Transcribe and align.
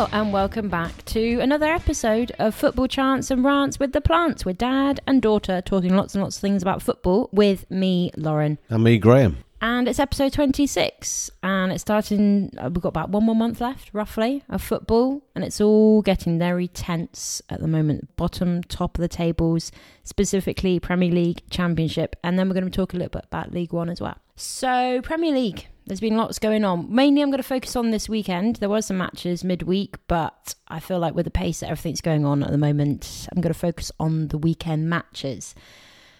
Hello, 0.00 0.08
and 0.12 0.32
welcome 0.32 0.70
back 0.70 1.04
to 1.04 1.40
another 1.40 1.66
episode 1.66 2.32
of 2.38 2.54
Football 2.54 2.86
Chants 2.86 3.30
and 3.30 3.44
Rants 3.44 3.78
with 3.78 3.92
the 3.92 4.00
Plants, 4.00 4.46
with 4.46 4.56
dad 4.56 4.98
and 5.06 5.20
daughter 5.20 5.60
talking 5.60 5.94
lots 5.94 6.14
and 6.14 6.22
lots 6.22 6.36
of 6.36 6.40
things 6.40 6.62
about 6.62 6.80
football 6.80 7.28
with 7.32 7.70
me, 7.70 8.10
Lauren. 8.16 8.58
And 8.70 8.82
me, 8.82 8.96
Graham. 8.96 9.44
And 9.60 9.86
it's 9.86 9.98
episode 9.98 10.32
26, 10.32 11.30
and 11.42 11.70
it's 11.70 11.82
starting. 11.82 12.50
uh, 12.56 12.70
We've 12.72 12.80
got 12.80 12.88
about 12.88 13.10
one 13.10 13.24
more 13.24 13.34
month 13.34 13.60
left, 13.60 13.90
roughly, 13.92 14.42
of 14.48 14.62
football, 14.62 15.20
and 15.34 15.44
it's 15.44 15.60
all 15.60 16.00
getting 16.00 16.38
very 16.38 16.68
tense 16.68 17.42
at 17.50 17.60
the 17.60 17.68
moment. 17.68 18.16
Bottom, 18.16 18.62
top 18.62 18.96
of 18.96 19.02
the 19.02 19.08
tables, 19.08 19.70
specifically 20.02 20.80
Premier 20.80 21.10
League, 21.12 21.42
Championship, 21.50 22.16
and 22.24 22.38
then 22.38 22.48
we're 22.48 22.54
going 22.54 22.64
to 22.64 22.70
talk 22.70 22.94
a 22.94 22.96
little 22.96 23.10
bit 23.10 23.26
about 23.26 23.52
League 23.52 23.74
One 23.74 23.90
as 23.90 24.00
well. 24.00 24.16
So, 24.42 25.02
Premier 25.02 25.34
League, 25.34 25.66
there's 25.84 26.00
been 26.00 26.16
lots 26.16 26.38
going 26.38 26.64
on. 26.64 26.86
Mainly, 26.88 27.20
I'm 27.20 27.28
going 27.28 27.42
to 27.42 27.46
focus 27.46 27.76
on 27.76 27.90
this 27.90 28.08
weekend. 28.08 28.56
There 28.56 28.70
were 28.70 28.80
some 28.80 28.96
matches 28.96 29.44
midweek, 29.44 29.96
but 30.06 30.54
I 30.66 30.80
feel 30.80 30.98
like 30.98 31.14
with 31.14 31.26
the 31.26 31.30
pace 31.30 31.60
that 31.60 31.68
everything's 31.68 32.00
going 32.00 32.24
on 32.24 32.42
at 32.42 32.50
the 32.50 32.56
moment, 32.56 33.28
I'm 33.30 33.42
going 33.42 33.52
to 33.52 33.58
focus 33.58 33.92
on 34.00 34.28
the 34.28 34.38
weekend 34.38 34.88
matches. 34.88 35.54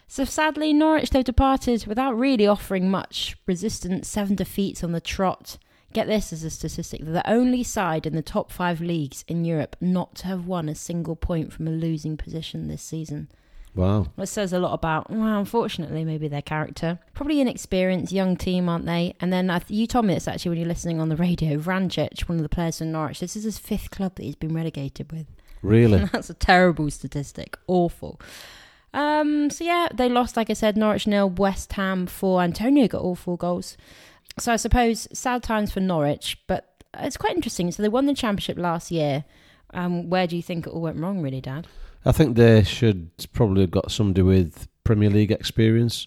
So 0.07 0.27
sadly, 0.27 0.75
Norwich 0.75 1.09
they've 1.09 1.25
departed 1.25 1.87
without 1.87 2.13
really 2.13 2.47
offering 2.47 2.91
much 2.91 3.39
resistance. 3.47 4.07
Seven 4.07 4.37
defeats 4.37 4.85
on 4.85 4.93
the 4.93 5.01
trot. 5.01 5.57
Get 5.95 6.07
this 6.07 6.31
as 6.31 6.45
a 6.45 6.51
statistic: 6.51 7.03
they're 7.03 7.15
the 7.15 7.31
only 7.31 7.63
side 7.63 8.07
in 8.07 8.15
the 8.15 8.21
top 8.21 8.53
five 8.53 8.83
leagues 8.83 9.25
in 9.29 9.47
Europe 9.47 9.77
not 9.81 10.17
to 10.17 10.27
have 10.27 10.47
won 10.47 10.69
a 10.69 10.75
single 10.75 11.17
point 11.17 11.55
from 11.55 11.67
a 11.67 11.71
losing 11.71 12.19
position 12.19 12.69
this 12.69 12.83
season. 12.83 13.31
Wow. 13.75 14.09
That 14.17 14.27
says 14.27 14.53
a 14.53 14.59
lot 14.59 14.75
about, 14.75 15.11
well, 15.11 15.39
unfortunately, 15.39 16.05
maybe 16.05 16.29
their 16.29 16.43
character. 16.43 16.99
Probably 17.15 17.41
inexperienced, 17.41 18.13
young 18.13 18.37
team, 18.37 18.69
aren't 18.69 18.87
they? 18.87 19.15
And 19.21 19.33
then 19.33 19.49
I 19.49 19.61
th- 19.61 19.71
you 19.71 19.87
told 19.87 20.07
me 20.07 20.15
this 20.15 20.27
actually 20.27 20.51
when 20.51 20.59
you're 20.59 20.69
listening 20.69 21.01
on 21.01 21.09
the 21.09 21.17
radio. 21.17 21.57
Vrancic, 21.57 22.29
one 22.29 22.39
of 22.39 22.43
the 22.43 22.49
players 22.49 22.79
from 22.79 22.93
Norwich, 22.93 23.21
this 23.21 23.37
is 23.37 23.45
his 23.45 23.59
fifth 23.59 23.91
club 23.91 24.17
that 24.17 24.25
he's 24.25 24.35
been 24.35 24.55
relegated 24.55 25.13
with. 25.13 25.27
Really? 25.63 26.05
That's 26.13 26.31
a 26.31 26.35
terrible 26.35 26.91
statistic. 26.91 27.57
Awful. 27.67 28.21
Um, 28.93 29.51
so 29.51 29.63
yeah, 29.63 29.89
they 29.95 30.09
lost, 30.09 30.37
like 30.37 30.51
I 30.51 30.55
said, 30.55 30.77
Norwich 30.77 31.07
nil, 31.07 31.31
West 31.31 31.73
Ham 31.75 32.07
four. 32.07 32.43
Antonio 32.43 32.89
got 32.89 33.03
all 33.03 33.15
four 33.15 33.37
goals. 33.37 33.77
So 34.39 34.53
I 34.53 34.57
suppose 34.57 35.07
sad 35.13 35.43
times 35.43 35.71
for 35.73 35.81
Norwich, 35.81 36.39
but 36.47 36.85
it's 36.99 37.17
quite 37.17 37.35
interesting. 37.35 37.71
So 37.71 37.83
they 37.83 37.89
won 37.89 38.07
the 38.07 38.15
championship 38.15 38.59
last 38.59 38.91
year. 38.91 39.25
Um, 39.73 40.11
where 40.11 40.27
do 40.27 40.35
you 40.35 40.43
think 40.43 40.67
it 40.67 40.71
all 40.71 40.81
went 40.81 40.97
wrong, 40.97 41.23
really, 41.23 41.41
Dad? 41.41 41.69
I 42.05 42.13
think 42.13 42.37
they 42.37 42.63
should 42.63 43.11
probably 43.33 43.63
have 43.63 43.71
got 43.71 43.91
somebody 43.91 44.23
with 44.23 44.69
Premier 44.85 45.11
League 45.11 45.31
experience. 45.31 46.07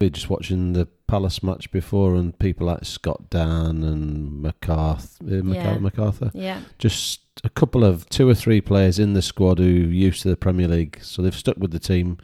We 0.00 0.06
were 0.06 0.10
just 0.10 0.30
watching 0.30 0.72
the 0.72 0.86
Palace 1.06 1.42
match 1.42 1.70
before, 1.70 2.14
and 2.14 2.36
people 2.38 2.66
like 2.66 2.84
Scott 2.84 3.30
Dann 3.30 3.82
and 3.84 4.44
McArthur, 4.44 5.50
uh, 5.50 5.52
Yeah. 5.52 5.76
McArthur, 5.78 6.30
Yeah, 6.34 6.60
just 6.78 7.20
a 7.42 7.48
couple 7.48 7.84
of 7.84 8.08
two 8.08 8.28
or 8.28 8.34
three 8.34 8.60
players 8.60 8.98
in 8.98 9.14
the 9.14 9.22
squad 9.22 9.58
who 9.58 9.64
are 9.64 9.92
used 9.92 10.22
to 10.22 10.28
the 10.28 10.36
Premier 10.36 10.68
League, 10.68 10.98
so 11.02 11.22
they've 11.22 11.34
stuck 11.34 11.56
with 11.58 11.72
the 11.72 11.78
team. 11.78 12.18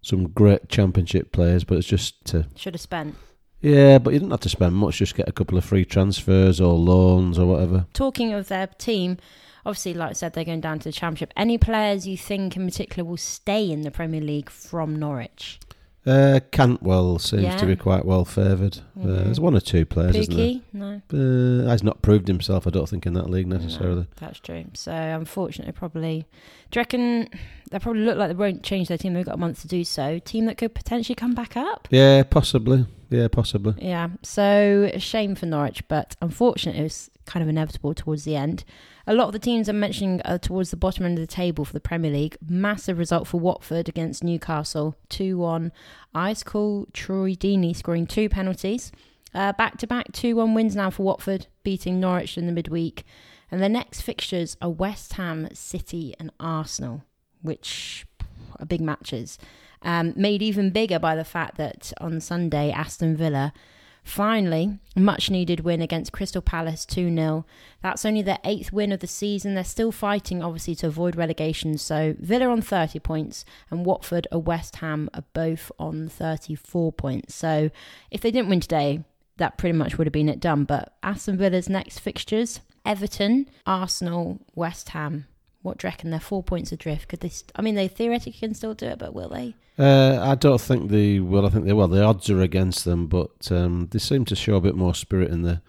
Some 0.00 0.28
great 0.28 0.68
Championship 0.68 1.32
players, 1.32 1.64
but 1.64 1.76
it's 1.78 1.86
just 1.86 2.24
to 2.26 2.46
should 2.56 2.74
have 2.74 2.80
spent. 2.80 3.16
Yeah, 3.60 3.98
but 3.98 4.12
you 4.12 4.20
didn't 4.20 4.30
have 4.30 4.40
to 4.40 4.48
spend 4.48 4.74
much. 4.76 4.98
Just 4.98 5.14
get 5.16 5.28
a 5.28 5.32
couple 5.32 5.58
of 5.58 5.64
free 5.64 5.84
transfers 5.84 6.60
or 6.60 6.74
loans 6.74 7.38
or 7.38 7.46
whatever. 7.46 7.86
Talking 7.92 8.32
of 8.32 8.48
their 8.48 8.68
team, 8.68 9.18
obviously, 9.66 9.94
like 9.94 10.10
I 10.10 10.12
said, 10.12 10.32
they're 10.34 10.44
going 10.44 10.60
down 10.60 10.78
to 10.80 10.84
the 10.88 10.92
championship. 10.92 11.32
Any 11.36 11.58
players 11.58 12.06
you 12.06 12.16
think 12.16 12.56
in 12.56 12.64
particular 12.66 13.08
will 13.08 13.16
stay 13.16 13.70
in 13.70 13.82
the 13.82 13.90
Premier 13.90 14.20
League 14.20 14.48
from 14.50 14.96
Norwich? 14.96 15.58
Uh, 16.06 16.40
Cantwell 16.52 17.18
seems 17.18 17.42
Yeah. 17.42 17.56
to 17.58 17.66
be 17.66 17.76
quite 17.76 18.06
well 18.06 18.24
favoured. 18.24 18.78
Uh, 18.98 19.04
Mhm. 19.04 19.24
there's 19.24 19.40
one 19.40 19.54
or 19.54 19.60
two 19.60 19.84
players, 19.84 20.16
isn't 20.16 20.34
there? 20.34 20.46
Pukki? 20.46 20.62
No. 20.72 21.66
Uh, 21.66 21.70
he's 21.70 21.82
not 21.82 22.00
proved 22.00 22.28
himself, 22.28 22.66
I 22.66 22.70
don't 22.70 22.88
think, 22.88 23.04
in 23.04 23.12
that 23.14 23.28
league 23.28 23.46
necessarily. 23.48 24.02
No, 24.02 24.06
that's 24.18 24.38
true. 24.40 24.64
So 24.72 24.92
unfortunately, 24.92 25.72
probably. 25.72 26.24
Do 26.70 26.78
you 26.78 26.80
reckon 26.80 27.28
they 27.70 27.78
probably 27.78 28.02
look 28.04 28.16
like 28.16 28.28
they 28.28 28.34
won't 28.34 28.62
change 28.62 28.88
their 28.88 28.96
team? 28.96 29.12
They've 29.14 29.26
got 29.26 29.34
a 29.34 29.38
month 29.38 29.60
to 29.62 29.68
do 29.68 29.84
so. 29.84 30.18
Team 30.20 30.46
that 30.46 30.56
could 30.56 30.74
potentially 30.74 31.16
come 31.16 31.34
back 31.34 31.56
up. 31.58 31.88
Yeah, 31.90 32.22
possibly. 32.22 32.86
Yeah, 33.10 33.28
possibly. 33.28 33.74
Yeah. 33.78 34.08
So 34.22 34.90
shame 34.98 35.34
for 35.34 35.46
Norwich, 35.46 35.86
but 35.88 36.16
unfortunately, 36.20 36.80
it 36.80 36.84
was 36.84 37.10
kind 37.24 37.42
of 37.42 37.48
inevitable 37.48 37.94
towards 37.94 38.24
the 38.24 38.36
end. 38.36 38.64
A 39.06 39.14
lot 39.14 39.28
of 39.28 39.32
the 39.32 39.38
teams 39.38 39.68
I'm 39.68 39.80
mentioning 39.80 40.20
are 40.26 40.38
towards 40.38 40.70
the 40.70 40.76
bottom 40.76 41.06
end 41.06 41.18
of 41.18 41.22
the 41.22 41.32
table 41.32 41.64
for 41.64 41.72
the 41.72 41.80
Premier 41.80 42.10
League. 42.10 42.36
Massive 42.46 42.98
result 42.98 43.26
for 43.26 43.40
Watford 43.40 43.88
against 43.88 44.22
Newcastle, 44.22 44.94
two 45.08 45.38
one. 45.38 45.72
Ice 46.14 46.42
cool 46.42 46.86
Troy 46.92 47.32
Deeney 47.32 47.74
scoring 47.74 48.06
two 48.06 48.28
penalties. 48.28 48.92
Back 49.32 49.78
to 49.78 49.86
back 49.86 50.10
2 50.12 50.34
1 50.36 50.54
wins 50.54 50.74
now 50.74 50.90
for 50.90 51.04
Watford, 51.04 51.46
beating 51.62 52.00
Norwich 52.00 52.36
in 52.36 52.46
the 52.46 52.52
midweek. 52.52 53.04
And 53.50 53.62
the 53.62 53.68
next 53.68 54.00
fixtures 54.00 54.56
are 54.60 54.70
West 54.70 55.12
Ham, 55.12 55.48
City, 55.52 56.14
and 56.18 56.32
Arsenal, 56.40 57.04
which 57.40 58.06
are 58.58 58.66
big 58.66 58.80
matches. 58.80 59.38
Um, 59.82 60.12
made 60.16 60.42
even 60.42 60.70
bigger 60.70 60.98
by 60.98 61.14
the 61.14 61.24
fact 61.24 61.56
that 61.56 61.92
on 62.00 62.20
Sunday, 62.20 62.70
Aston 62.70 63.16
Villa 63.16 63.52
finally, 64.08 64.78
much 64.96 65.30
needed 65.30 65.60
win 65.60 65.82
against 65.82 66.12
Crystal 66.12 66.42
Palace 66.42 66.84
2 66.86 67.14
0. 67.14 67.44
That's 67.82 68.04
only 68.04 68.22
their 68.22 68.38
eighth 68.42 68.72
win 68.72 68.90
of 68.90 69.00
the 69.00 69.06
season. 69.06 69.54
They're 69.54 69.64
still 69.64 69.92
fighting, 69.92 70.42
obviously, 70.42 70.74
to 70.76 70.86
avoid 70.86 71.14
relegation. 71.14 71.78
So 71.78 72.14
Villa 72.18 72.48
on 72.48 72.62
30 72.62 72.98
points, 73.00 73.44
and 73.70 73.84
Watford 73.84 74.26
or 74.32 74.40
West 74.40 74.76
Ham 74.76 75.10
are 75.14 75.24
both 75.34 75.70
on 75.78 76.08
34 76.08 76.92
points. 76.92 77.34
So 77.34 77.70
if 78.10 78.20
they 78.20 78.30
didn't 78.30 78.48
win 78.48 78.60
today, 78.60 79.04
that 79.36 79.58
pretty 79.58 79.76
much 79.76 79.98
would 79.98 80.06
have 80.06 80.12
been 80.12 80.28
it 80.28 80.40
done. 80.40 80.64
But 80.64 80.94
Aston 81.02 81.36
Villa's 81.36 81.68
next 81.68 82.00
fixtures 82.00 82.60
Everton, 82.84 83.48
Arsenal, 83.66 84.40
West 84.54 84.90
Ham. 84.90 85.26
What 85.68 85.78
do 85.78 85.86
you 85.86 85.90
reckon? 85.90 86.10
They're 86.10 86.18
four 86.18 86.42
points 86.42 86.72
adrift. 86.72 87.08
Could 87.08 87.20
they? 87.20 87.28
St- 87.28 87.52
I 87.54 87.62
mean, 87.62 87.74
they 87.74 87.88
theoretically 87.88 88.32
can 88.32 88.54
still 88.54 88.74
do 88.74 88.86
it, 88.86 88.98
but 88.98 89.14
will 89.14 89.28
they? 89.28 89.54
Uh, 89.78 90.18
I 90.20 90.34
don't 90.34 90.60
think 90.60 90.90
they 90.90 91.20
will. 91.20 91.46
I 91.46 91.50
think 91.50 91.66
they 91.66 91.72
well. 91.72 91.88
The 91.88 92.02
odds 92.02 92.28
are 92.30 92.40
against 92.40 92.84
them, 92.84 93.06
but 93.06 93.52
um, 93.52 93.88
they 93.92 93.98
seem 93.98 94.24
to 94.24 94.34
show 94.34 94.56
a 94.56 94.60
bit 94.60 94.74
more 94.74 94.94
spirit 94.94 95.30
in 95.30 95.42
the 95.42 95.60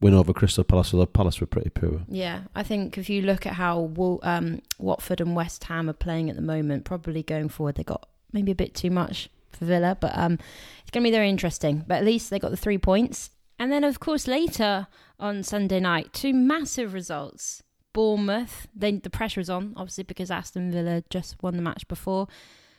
win 0.00 0.12
over 0.12 0.32
Crystal 0.32 0.64
Palace. 0.64 0.92
Although 0.92 1.06
Palace 1.06 1.40
were 1.40 1.46
pretty 1.46 1.70
poor. 1.70 2.02
Yeah, 2.08 2.42
I 2.54 2.62
think 2.62 2.98
if 2.98 3.08
you 3.08 3.22
look 3.22 3.46
at 3.46 3.54
how 3.54 4.20
um, 4.22 4.60
Watford 4.78 5.20
and 5.20 5.34
West 5.34 5.64
Ham 5.64 5.88
are 5.88 5.94
playing 5.94 6.28
at 6.28 6.36
the 6.36 6.42
moment, 6.42 6.84
probably 6.84 7.22
going 7.22 7.48
forward 7.48 7.76
they 7.76 7.84
got 7.84 8.08
maybe 8.32 8.52
a 8.52 8.56
bit 8.56 8.74
too 8.74 8.90
much 8.90 9.30
for 9.52 9.64
Villa, 9.64 9.96
but 9.98 10.16
um, 10.18 10.34
it's 10.82 10.90
going 10.90 11.04
to 11.04 11.08
be 11.08 11.14
very 11.14 11.30
interesting. 11.30 11.84
But 11.86 11.98
at 11.98 12.04
least 12.04 12.28
they 12.28 12.38
got 12.38 12.50
the 12.50 12.56
three 12.56 12.78
points, 12.78 13.30
and 13.58 13.72
then 13.72 13.84
of 13.84 14.00
course 14.00 14.26
later 14.26 14.88
on 15.18 15.42
Sunday 15.42 15.80
night, 15.80 16.12
two 16.12 16.34
massive 16.34 16.92
results. 16.92 17.62
Bournemouth, 17.94 18.66
Then 18.74 19.00
the 19.02 19.08
pressure 19.08 19.40
is 19.40 19.48
on 19.48 19.72
obviously 19.76 20.04
because 20.04 20.30
Aston 20.30 20.70
Villa 20.70 21.02
just 21.08 21.42
won 21.42 21.56
the 21.56 21.62
match 21.62 21.88
before, 21.88 22.28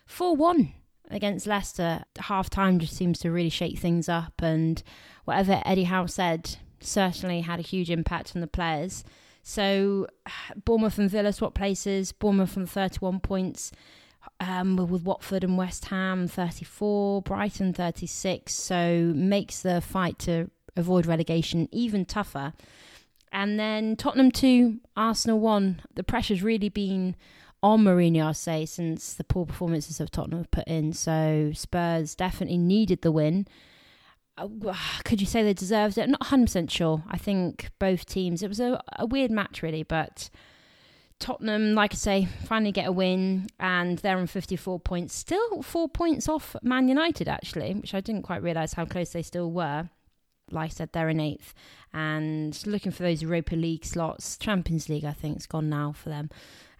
four 0.06 0.36
one 0.36 0.74
against 1.09 1.48
Leicester. 1.48 2.03
Half 2.20 2.52
time 2.52 2.78
just 2.78 2.96
seems 2.96 3.18
to 3.20 3.31
really 3.31 3.50
shake 3.50 3.80
things 3.80 4.08
up, 4.08 4.34
and 4.44 4.84
whatever 5.24 5.62
Eddie 5.66 5.86
Howe 5.86 6.06
said 6.06 6.58
certainly 6.80 7.42
had 7.42 7.59
a 7.59 7.64
huge 7.64 7.90
impact 7.90 8.34
on 8.36 8.42
the 8.42 8.48
players. 8.48 9.03
So 9.42 10.08
Bournemouth 10.64 11.00
and 11.00 11.09
Villa 11.09 11.32
swap 11.32 11.56
places. 11.56 12.12
Bournemouth 12.12 12.58
on 12.58 12.66
31 12.66 13.22
points, 13.22 13.72
um, 14.40 14.76
with 14.76 15.03
Watford 15.03 15.44
and 15.44 15.58
West 15.58 15.86
Ham 15.86 16.28
34, 16.28 17.22
Brighton 17.22 17.74
36. 17.74 18.53
So 18.53 19.14
makes 19.16 19.62
the 19.62 19.82
fight 19.82 20.20
to 20.20 20.50
avoid 20.76 21.06
relegation 21.06 21.70
even 21.72 22.06
tougher. 22.06 22.53
And 23.35 23.59
then 23.59 23.97
Tottenham 23.97 24.32
2, 24.32 24.79
Arsenal 24.96 25.41
1. 25.41 25.82
The 25.93 26.05
pressure's 26.05 26.41
really 26.41 26.70
been 26.70 27.17
on 27.61 27.84
Mourinho, 27.84 28.28
I'll 28.28 28.34
say, 28.34 28.66
since 28.66 29.14
the 29.14 29.26
poor 29.26 29.46
performances 29.46 29.99
of 29.99 30.09
Tottenham 30.09 30.40
have 30.40 30.52
put 30.52 30.67
in. 30.70 30.93
So 30.93 31.52
Spurs 31.53 32.16
definitely 32.16 32.58
needed 32.58 33.02
the 33.02 33.11
win. 33.11 33.46
Uh, 34.37 34.47
Could 35.03 35.20
you 35.20 35.28
say 35.28 35.43
they 35.43 35.53
deserved 35.53 35.97
it? 35.97 36.08
Not 36.08 36.22
100% 36.22 36.70
sure. 36.70 37.03
I 37.09 37.17
think 37.17 37.72
both 37.78 38.05
teams, 38.05 38.41
it 38.41 38.47
was 38.47 38.61
a, 38.61 38.82
a 38.97 39.05
weird 39.05 39.32
match, 39.32 39.61
really, 39.61 39.84
but 39.84 40.29
Tottenham, 41.20 41.73
like 41.73 41.91
I 41.91 41.97
say, 41.97 42.29
finally 42.46 42.72
get 42.72 42.87
a 42.87 42.91
win 42.93 43.47
and 43.59 43.97
they're 43.97 44.17
on 44.17 44.28
54 44.28 44.79
points. 44.79 45.14
Still 45.14 45.61
four 45.61 45.90
points 45.90 46.29
off 46.29 46.55
Man 46.64 46.87
United, 46.87 47.28
actually, 47.28 47.73
which 47.73 47.93
I 47.93 47.99
didn't 47.99 48.23
quite 48.23 48.43
realise 48.43 48.72
how 48.72 48.85
close 48.85 49.09
they 49.09 49.23
still 49.23 49.52
were. 49.52 49.90
Like 50.52 50.72
I 50.72 50.74
said, 50.74 50.92
they're 50.92 51.09
in 51.09 51.20
eighth 51.20 51.53
and 51.94 52.62
looking 52.68 52.92
for 52.92 53.03
those 53.03 53.22
Europa 53.22 53.56
League 53.56 53.86
slots. 53.86 54.38
Champions 54.38 54.90
League, 54.90 55.06
I 55.06 55.14
think, 55.14 55.38
is 55.38 55.47
gone 55.47 55.70
now 55.70 55.94
for 55.94 56.09
them. 56.09 56.30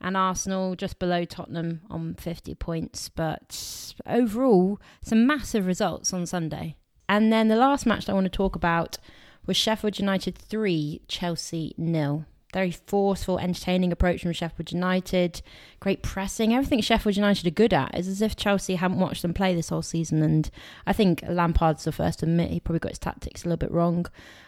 And 0.02 0.18
Arsenal 0.18 0.76
just 0.76 1.00
below 1.00 1.24
Tottenham 1.24 1.82
on 1.90 2.16
50 2.16 2.54
points. 2.56 3.10
But 3.10 3.94
overall, 4.06 4.80
some 5.02 5.26
massive 5.26 5.66
results 5.66 6.14
on 6.14 6.26
Sunday. 6.26 6.76
And 7.08 7.32
then 7.32 7.48
the 7.48 7.56
last 7.56 7.86
match 7.86 8.10
I 8.10 8.14
want 8.14 8.26
to 8.26 8.30
talk 8.30 8.56
about 8.56 8.98
was 9.46 9.56
Sheffield 9.56 10.00
United 10.00 10.38
3, 10.38 11.02
Chelsea 11.08 11.74
nil. 11.78 12.26
Very 12.56 12.72
forceful, 12.72 13.38
entertaining 13.38 13.92
approach 13.92 14.22
from 14.22 14.32
Sheffield 14.32 14.72
United. 14.72 15.42
Great 15.82 16.02
pressing. 16.02 16.54
Everything 16.54 16.80
Sheffield 16.80 17.18
United 17.18 17.46
are 17.46 17.52
good 17.52 17.74
at 17.74 17.94
is 18.00 18.08
as 18.08 18.22
if 18.22 18.38
Chelsea 18.38 18.76
haven't 18.76 18.98
watched 18.98 19.24
them 19.24 19.34
play 19.34 19.54
this 19.54 19.68
whole 19.68 19.82
season. 19.82 20.24
And 20.24 20.50
I 20.88 20.94
think 20.94 21.22
Lampard's 21.28 21.84
the 21.84 21.92
first 21.92 22.20
to 22.20 22.26
admit 22.26 22.52
he 22.52 22.62
probably 22.62 22.80
got 22.80 22.94
his 22.94 23.00
tactics 23.00 23.44
a 23.44 23.50
little 23.50 23.58
bit 23.58 23.72
wrong. 23.72 24.06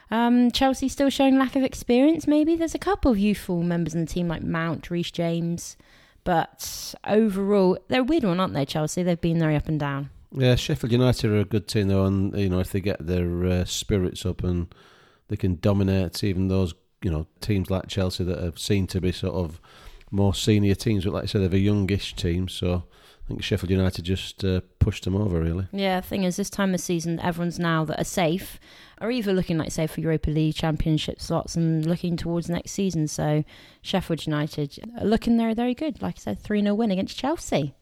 Um, 0.09 0.51
Chelsea 0.51 0.88
still 0.88 1.09
showing 1.09 1.38
lack 1.38 1.57
of 1.57 1.63
experience, 1.63 2.27
maybe. 2.27 2.56
There's 2.56 2.74
a 2.74 2.80
couple 2.80 3.12
of 3.12 3.19
youthful 3.19 3.62
members 3.62 3.94
in 3.94 4.00
the 4.06 4.07
team 4.07 4.30
like 4.30 4.42
Mount, 4.42 4.89
Reece 4.89 5.12
James. 5.12 5.75
But 6.24 6.95
overall, 7.06 7.77
they're 7.89 8.01
a 8.01 8.06
weird 8.06 8.24
one, 8.24 8.39
aren't 8.39 8.54
they, 8.54 8.65
Chelsea? 8.65 9.04
They've 9.04 9.19
been 9.19 9.39
very 9.39 9.57
up 9.57 9.68
and 9.68 9.81
down. 9.81 10.12
Yeah, 10.31 10.56
Sheffield 10.56 10.94
United 10.94 11.30
are 11.30 11.39
a 11.39 11.45
good 11.45 11.68
team 11.68 11.89
though, 11.89 12.06
and 12.06 12.33
you 12.38 12.48
know 12.48 12.59
if 12.59 12.71
they 12.71 12.80
get 12.80 13.06
their 13.06 13.45
uh, 13.45 13.65
spirits 13.65 14.25
up 14.25 14.45
and 14.45 14.74
they 15.27 15.36
can 15.36 15.57
dominate 15.62 16.24
even 16.24 16.48
those 16.48 16.74
you 17.03 17.11
know 17.11 17.27
teams 17.41 17.69
like 17.69 17.88
Chelsea 17.88 18.23
that 18.23 18.39
have 18.39 18.59
seen 18.59 18.88
to 18.88 19.01
be 19.01 19.11
sort 19.11 19.35
of 19.35 19.59
more 20.11 20.33
senior 20.33 20.75
teams, 20.75 21.03
but 21.03 21.13
like 21.13 21.23
I 21.23 21.27
said, 21.27 21.41
they're 21.41 21.59
a 21.59 21.61
youngish 21.61 22.15
team, 22.15 22.47
so 22.47 22.83
I 23.25 23.27
think 23.27 23.44
Sheffield 23.44 23.71
United 23.71 24.05
just 24.05 24.44
uh, 24.45 24.61
pushed 24.79 25.03
them 25.03 25.15
over 25.15 25.41
really. 25.41 25.67
Yeah, 25.73 25.99
the 25.99 26.07
thing 26.07 26.23
is, 26.23 26.38
this 26.38 26.49
time 26.49 26.73
of 26.73 26.79
season, 26.79 27.19
everyone's 27.19 27.59
now 27.59 27.83
that 27.85 27.99
are 27.99 28.05
safe 28.05 28.57
are 28.99 29.11
either 29.11 29.33
looking 29.33 29.57
like 29.57 29.71
safe 29.71 29.91
for 29.91 30.01
Europa 30.01 30.29
League 30.29 30.55
Championship 30.55 31.19
slots 31.19 31.55
and 31.55 31.85
looking 31.85 32.15
towards 32.15 32.49
next 32.49 32.71
season. 32.71 33.07
So 33.07 33.44
Sheffield 33.81 34.25
United 34.25 34.79
are 34.97 35.05
looking 35.05 35.38
very, 35.38 35.53
very 35.53 35.73
good. 35.73 36.01
Like 36.01 36.15
I 36.17 36.19
said, 36.19 36.39
3 36.39 36.61
0 36.61 36.73
win 36.75 36.89
against 36.89 37.17
Chelsea. 37.17 37.75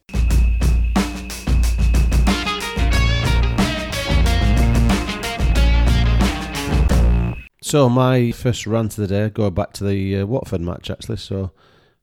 So 7.65 7.89
my 7.89 8.29
first 8.29 8.67
rant 8.67 8.91
of 8.95 8.97
the 8.97 9.07
day, 9.07 9.27
go 9.31 9.49
back 9.49 9.73
to 9.73 9.83
the 9.83 10.17
uh, 10.17 10.25
Watford 10.27 10.61
match 10.61 10.91
actually. 10.91 11.17
So 11.17 11.49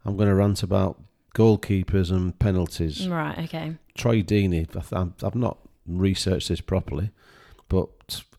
I'm 0.04 0.16
going 0.16 0.28
to 0.28 0.34
rant 0.34 0.64
about 0.64 1.00
goalkeepers 1.36 2.10
and 2.10 2.36
penalties. 2.36 3.06
Right, 3.06 3.38
okay. 3.38 3.76
Troy 3.96 4.22
Deeney, 4.22 4.66
I've 5.22 5.34
not 5.36 5.58
researched 5.86 6.48
this 6.48 6.60
properly, 6.60 7.10
but 7.68 7.88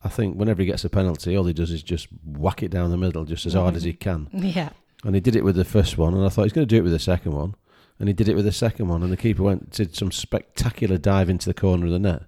I 0.03 0.09
think 0.09 0.35
whenever 0.35 0.61
he 0.61 0.65
gets 0.65 0.83
a 0.83 0.89
penalty, 0.89 1.37
all 1.37 1.45
he 1.45 1.53
does 1.53 1.71
is 1.71 1.81
just 1.81 2.09
whack 2.25 2.61
it 2.61 2.71
down 2.71 2.91
the 2.91 2.97
middle 2.97 3.23
just 3.23 3.45
as 3.45 3.53
hard 3.53 3.77
as 3.77 3.83
he 3.83 3.93
can. 3.93 4.27
Yeah. 4.33 4.71
And 5.05 5.15
he 5.15 5.21
did 5.21 5.37
it 5.37 5.45
with 5.45 5.55
the 5.55 5.63
first 5.63 5.97
one, 5.97 6.13
and 6.13 6.25
I 6.25 6.29
thought 6.29 6.43
he's 6.43 6.51
going 6.53 6.67
to 6.67 6.75
do 6.75 6.79
it 6.79 6.83
with 6.83 6.91
the 6.91 6.99
second 6.99 7.31
one. 7.31 7.55
And 7.99 8.09
he 8.09 8.13
did 8.13 8.27
it 8.27 8.35
with 8.35 8.45
the 8.45 8.51
second 8.51 8.89
one, 8.89 9.01
and 9.01 9.11
the 9.13 9.17
keeper 9.17 9.43
went 9.43 9.71
did 9.71 9.95
some 9.95 10.11
spectacular 10.11 10.97
dive 10.97 11.29
into 11.29 11.45
the 11.47 11.53
corner 11.53 11.85
of 11.85 11.91
the 11.93 11.99
net. 11.99 12.23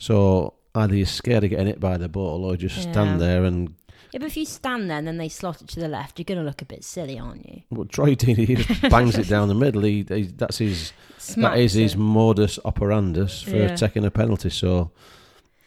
So 0.00 0.54
either 0.74 0.96
you're 0.96 1.06
scared 1.06 1.44
of 1.44 1.50
getting 1.50 1.68
hit 1.68 1.78
by 1.78 1.96
the 1.98 2.08
ball, 2.08 2.44
or 2.44 2.56
just 2.56 2.78
Yeah. 2.78 2.90
stand 2.92 3.20
there 3.20 3.44
and. 3.44 3.74
Yeah, 4.12 4.20
but 4.20 4.26
if 4.26 4.36
you 4.36 4.44
stand 4.46 4.88
there 4.90 4.98
and 4.98 5.06
then 5.06 5.18
they 5.18 5.28
slot 5.28 5.60
it 5.60 5.68
to 5.68 5.80
the 5.80 5.88
left, 5.88 6.18
you're 6.18 6.24
going 6.24 6.38
to 6.38 6.44
look 6.44 6.62
a 6.62 6.64
bit 6.64 6.82
silly, 6.84 7.18
aren't 7.18 7.46
you? 7.48 7.62
Well, 7.70 7.84
Troy 7.86 8.14
Deeney 8.14 8.46
he 8.46 8.54
just 8.56 8.82
bangs 8.90 9.16
it 9.18 9.28
down 9.28 9.48
the 9.48 9.54
middle. 9.54 9.82
He, 9.82 10.04
he 10.08 10.22
that's 10.24 10.58
his 10.58 10.92
that 11.16 11.20
Smacks 11.22 11.58
is 11.58 11.72
his 11.74 11.94
it. 11.94 11.98
modus 11.98 12.58
operandus 12.64 13.44
for 13.44 13.56
Yeah. 13.56 13.74
taking 13.76 14.04
a 14.04 14.10
penalty. 14.10 14.50
So 14.50 14.90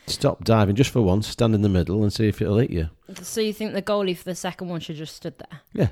stop 0.08 0.44
diving 0.44 0.76
just 0.76 0.90
for 0.90 1.02
once, 1.02 1.28
stand 1.28 1.54
in 1.56 1.62
the 1.62 1.70
middle 1.70 2.02
and 2.04 2.12
see 2.12 2.28
if 2.28 2.42
it'll 2.42 2.58
hit 2.58 2.72
you. 2.72 2.90
So 3.22 3.42
you 3.42 3.54
think 3.54 3.74
the 3.74 3.82
goalie 3.82 4.18
for 4.18 4.24
the 4.24 4.36
second 4.36 4.70
one 4.70 4.80
should 4.80 4.96
just 4.96 5.16
stood 5.16 5.36
there? 5.38 5.60
Yeah, 5.74 5.88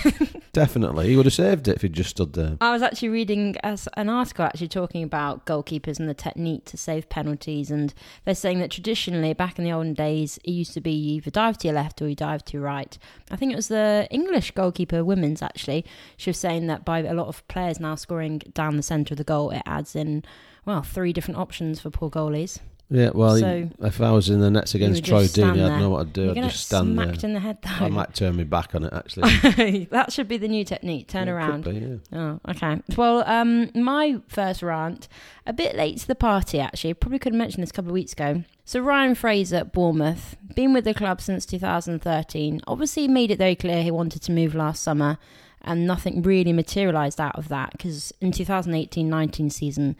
definitely. 0.52 1.08
He 1.08 1.16
would 1.16 1.26
have 1.26 1.34
saved 1.34 1.68
it 1.68 1.76
if 1.76 1.82
he'd 1.82 1.92
just 1.92 2.10
stood 2.10 2.32
there. 2.32 2.56
I 2.60 2.72
was 2.72 2.82
actually 2.82 3.10
reading 3.10 3.56
as 3.62 3.88
an 3.94 4.08
article 4.08 4.44
actually 4.44 4.68
talking 4.68 5.02
about 5.02 5.46
goalkeepers 5.46 5.98
and 5.98 6.08
the 6.08 6.14
technique 6.14 6.64
to 6.66 6.76
save 6.76 7.08
penalties, 7.08 7.70
and 7.70 7.92
they're 8.24 8.34
saying 8.34 8.58
that 8.60 8.70
traditionally, 8.70 9.32
back 9.32 9.58
in 9.58 9.64
the 9.64 9.72
olden 9.72 9.94
days, 9.94 10.38
it 10.44 10.50
used 10.50 10.74
to 10.74 10.80
be 10.80 10.92
you 10.92 11.16
either 11.16 11.30
dive 11.30 11.58
to 11.58 11.68
your 11.68 11.74
left 11.74 12.00
or 12.02 12.08
you 12.08 12.14
dive 12.14 12.44
to 12.46 12.54
your 12.54 12.62
right. 12.62 12.98
I 13.30 13.36
think 13.36 13.52
it 13.52 13.56
was 13.56 13.68
the 13.68 14.06
English 14.10 14.50
goalkeeper, 14.52 15.04
women's 15.04 15.42
actually. 15.42 15.84
She 16.16 16.30
was 16.30 16.38
saying 16.38 16.66
that 16.66 16.84
by 16.84 17.00
a 17.00 17.14
lot 17.14 17.28
of 17.28 17.46
players 17.48 17.80
now 17.80 17.94
scoring 17.94 18.38
down 18.52 18.76
the 18.76 18.82
centre 18.82 19.14
of 19.14 19.18
the 19.18 19.24
goal, 19.24 19.50
it 19.50 19.62
adds 19.66 19.96
in 19.96 20.24
well 20.64 20.82
three 20.82 21.12
different 21.12 21.38
options 21.38 21.80
for 21.80 21.90
poor 21.90 22.10
goalies. 22.10 22.60
Yeah, 22.94 23.08
well, 23.14 23.38
So- 23.38 23.70
if 23.80 24.00
I 24.02 24.10
was 24.10 24.28
in 24.28 24.40
the 24.40 24.50
nets 24.50 24.74
against 24.74 25.02
Troy 25.06 25.24
Deeney, 25.24 25.64
I'd 25.64 25.80
know 25.80 25.88
what 25.88 26.02
I'd 26.02 26.12
do. 26.12 26.24
You're 26.34 26.44
I'd 26.44 26.50
just 26.50 26.66
stand 26.66 26.98
there. 26.98 27.14
in 27.22 27.32
the 27.32 27.40
head 27.40 27.56
though. 27.62 27.86
I 27.86 27.88
might 27.88 28.14
turn 28.14 28.36
my 28.36 28.44
back 28.44 28.74
on 28.74 28.84
it 28.84 28.92
actually. 28.92 29.86
that 29.90 30.12
should 30.12 30.28
be 30.28 30.36
the 30.36 30.46
new 30.46 30.62
technique. 30.62 31.08
Turn 31.08 31.26
Yeah, 31.26 31.32
around. 31.32 31.64
be, 31.64 31.70
yeah. 32.12 32.18
Oh, 32.20 32.40
okay. 32.50 32.82
Well, 32.94 33.24
um, 33.26 33.70
my 33.74 34.20
first 34.28 34.62
rant, 34.62 35.08
a 35.46 35.54
bit 35.54 35.74
late 35.74 35.98
to 35.98 36.06
the 36.06 36.14
party 36.14 36.60
actually. 36.60 36.92
Probably 36.92 37.18
could 37.18 37.32
have 37.32 37.38
mentioned 37.38 37.62
this 37.62 37.70
a 37.70 37.72
couple 37.72 37.90
of 37.92 37.94
weeks 37.94 38.12
ago. 38.12 38.44
So 38.66 38.80
Ryan 38.80 39.14
Fraser 39.14 39.56
at 39.56 39.72
Bournemouth, 39.72 40.36
been 40.54 40.74
with 40.74 40.84
the 40.84 40.92
club 40.94 41.22
since 41.22 41.46
2013. 41.46 42.60
Obviously 42.66 43.08
made 43.08 43.30
it 43.30 43.38
very 43.38 43.56
clear 43.56 43.82
he 43.82 43.90
wanted 43.90 44.20
to 44.22 44.32
move 44.32 44.54
last 44.54 44.82
summer, 44.82 45.16
and 45.62 45.86
nothing 45.86 46.20
really 46.20 46.52
materialised 46.52 47.20
out 47.20 47.36
of 47.38 47.48
that 47.48 47.72
because 47.72 48.12
in 48.20 48.32
2018-19 48.32 49.50
season. 49.50 49.96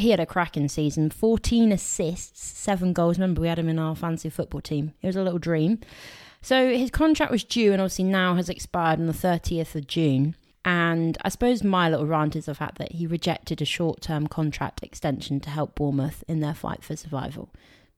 He 0.00 0.10
had 0.10 0.20
a 0.20 0.26
cracking 0.26 0.68
season, 0.68 1.10
14 1.10 1.72
assists, 1.72 2.42
seven 2.42 2.92
goals. 2.92 3.18
Remember, 3.18 3.40
we 3.40 3.48
had 3.48 3.58
him 3.58 3.68
in 3.68 3.78
our 3.78 3.94
fancy 3.94 4.30
football 4.30 4.60
team. 4.60 4.94
It 5.02 5.06
was 5.06 5.16
a 5.16 5.22
little 5.22 5.38
dream. 5.38 5.80
So 6.42 6.70
his 6.74 6.90
contract 6.90 7.30
was 7.30 7.44
due 7.44 7.72
and 7.72 7.82
obviously 7.82 8.04
now 8.04 8.34
has 8.34 8.48
expired 8.48 8.98
on 8.98 9.06
the 9.06 9.12
30th 9.12 9.74
of 9.74 9.86
June. 9.86 10.36
And 10.64 11.16
I 11.22 11.28
suppose 11.28 11.62
my 11.62 11.88
little 11.88 12.06
rant 12.06 12.36
is 12.36 12.46
the 12.46 12.54
fact 12.54 12.78
that 12.78 12.92
he 12.92 13.06
rejected 13.06 13.60
a 13.62 13.66
short 13.66 14.00
term 14.00 14.26
contract 14.26 14.82
extension 14.82 15.40
to 15.40 15.50
help 15.50 15.74
Bournemouth 15.74 16.24
in 16.28 16.40
their 16.40 16.54
fight 16.54 16.82
for 16.82 16.96
survival. 16.96 17.50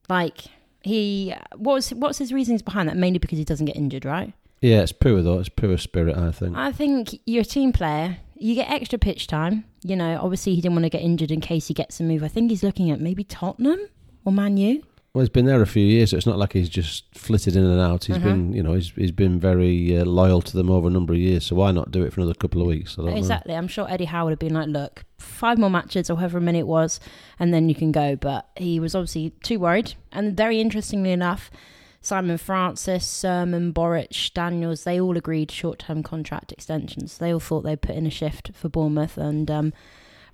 Like, 0.09 0.47
he, 0.83 1.35
what's, 1.57 1.91
what's 1.91 2.19
his 2.19 2.33
reasons 2.33 2.63
behind 2.63 2.89
that? 2.89 2.97
Mainly 2.97 3.19
because 3.19 3.39
he 3.39 3.45
doesn't 3.45 3.67
get 3.67 3.77
injured, 3.77 4.05
right? 4.05 4.33
Yeah, 4.61 4.83
it's 4.83 4.93
poor 4.93 5.23
though. 5.23 5.41
It's 5.41 5.49
poor 5.49 5.77
spirit, 5.77 6.17
I 6.17 6.31
think. 6.31 6.57
I 6.57 6.71
think 6.71 7.19
you're 7.27 7.43
a 7.43 7.45
team 7.45 7.73
player. 7.73 8.19
You 8.37 8.55
get 8.55 8.71
extra 8.71 8.99
pitch 8.99 9.27
time. 9.27 9.65
You 9.85 9.97
know, 9.97 10.19
obviously 10.21 10.55
he 10.55 10.61
didn't 10.61 10.75
want 10.75 10.85
to 10.85 10.91
get 10.91 11.03
injured 11.03 11.31
in 11.31 11.41
case 11.41 11.69
he 11.69 11.75
gets 11.75 12.01
a 12.01 12.03
move. 12.03 12.23
I 12.23 12.29
think 12.29 12.51
he's 12.51 12.63
looking 12.63 12.91
at 12.91 13.01
maybe 13.01 13.25
Tottenham 13.25 13.79
or 14.25 14.33
Man 14.33 14.57
U. 14.57 14.83
Well, 15.15 15.21
he's 15.21 15.29
been 15.29 15.45
there 15.45 15.61
a 15.61 15.67
few 15.67 15.85
years. 15.85 16.11
So 16.11 16.17
it's 16.17 16.27
not 16.27 16.39
like 16.39 16.55
he's 16.55 16.71
just 16.71 17.05
flitted 17.15 17.55
in 17.55 17.65
and 17.65 17.79
out. 17.81 18.05
He's 18.07 18.17
Mhm. 18.17 18.23
been, 18.23 18.53
you 18.55 18.63
know, 18.63 18.73
he's 18.73 18.91
he's 18.97 19.11
been 19.13 19.39
very 19.39 19.97
uh, 19.99 20.05
loyal 20.07 20.41
to 20.41 20.57
them 20.57 20.71
over 20.71 20.89
a 20.89 20.91
number 20.91 21.13
of 21.13 21.19
years. 21.19 21.45
So 21.45 21.57
why 21.57 21.71
not 21.71 21.91
do 21.91 22.03
it 22.03 22.13
for 22.15 22.21
another 22.21 22.35
couple 22.35 22.63
of 22.63 22.67
weeks? 22.67 22.95
I 22.99 23.03
don't 23.03 23.11
know. 23.11 23.17
Exactly. 23.19 23.55
I'm 23.55 23.69
sure 23.69 23.87
Eddie 23.91 24.07
Howe 24.07 24.25
would 24.25 24.31
have 24.31 24.39
been 24.39 24.55
like, 24.55 24.69
look, 24.69 25.05
five 25.19 25.59
more 25.59 25.69
matches 25.69 26.09
or 26.09 26.17
however 26.17 26.41
many 26.41 26.61
it 26.61 26.67
was, 26.67 26.99
and 27.39 27.53
then 27.53 27.69
you 27.69 27.75
can 27.75 27.93
go. 27.93 28.17
But 28.17 28.49
he 28.57 28.81
was 28.81 28.95
obviously 28.95 29.35
too 29.43 29.59
worried. 29.61 29.95
And 30.13 30.35
very 30.35 30.61
interestingly 30.63 31.13
enough, 31.13 31.51
Simon 32.03 32.37
Francis, 32.37 33.07
Surman, 33.07 33.73
Boruc, 33.73 34.35
Daniels, 34.35 34.83
they 34.83 35.01
all 35.01 35.17
agreed 35.17 35.51
short 35.53 35.79
term 35.79 36.03
contract 36.03 36.51
extensions. 36.53 37.19
They 37.19 37.33
all 37.33 37.41
thought 37.41 37.63
they'd 37.63 37.81
put 37.81 37.95
in 37.95 38.07
a 38.07 38.11
shift 38.11 38.51
for 38.55 38.69
Bournemouth, 38.69 39.17
and 39.17 39.49
um, 39.49 39.73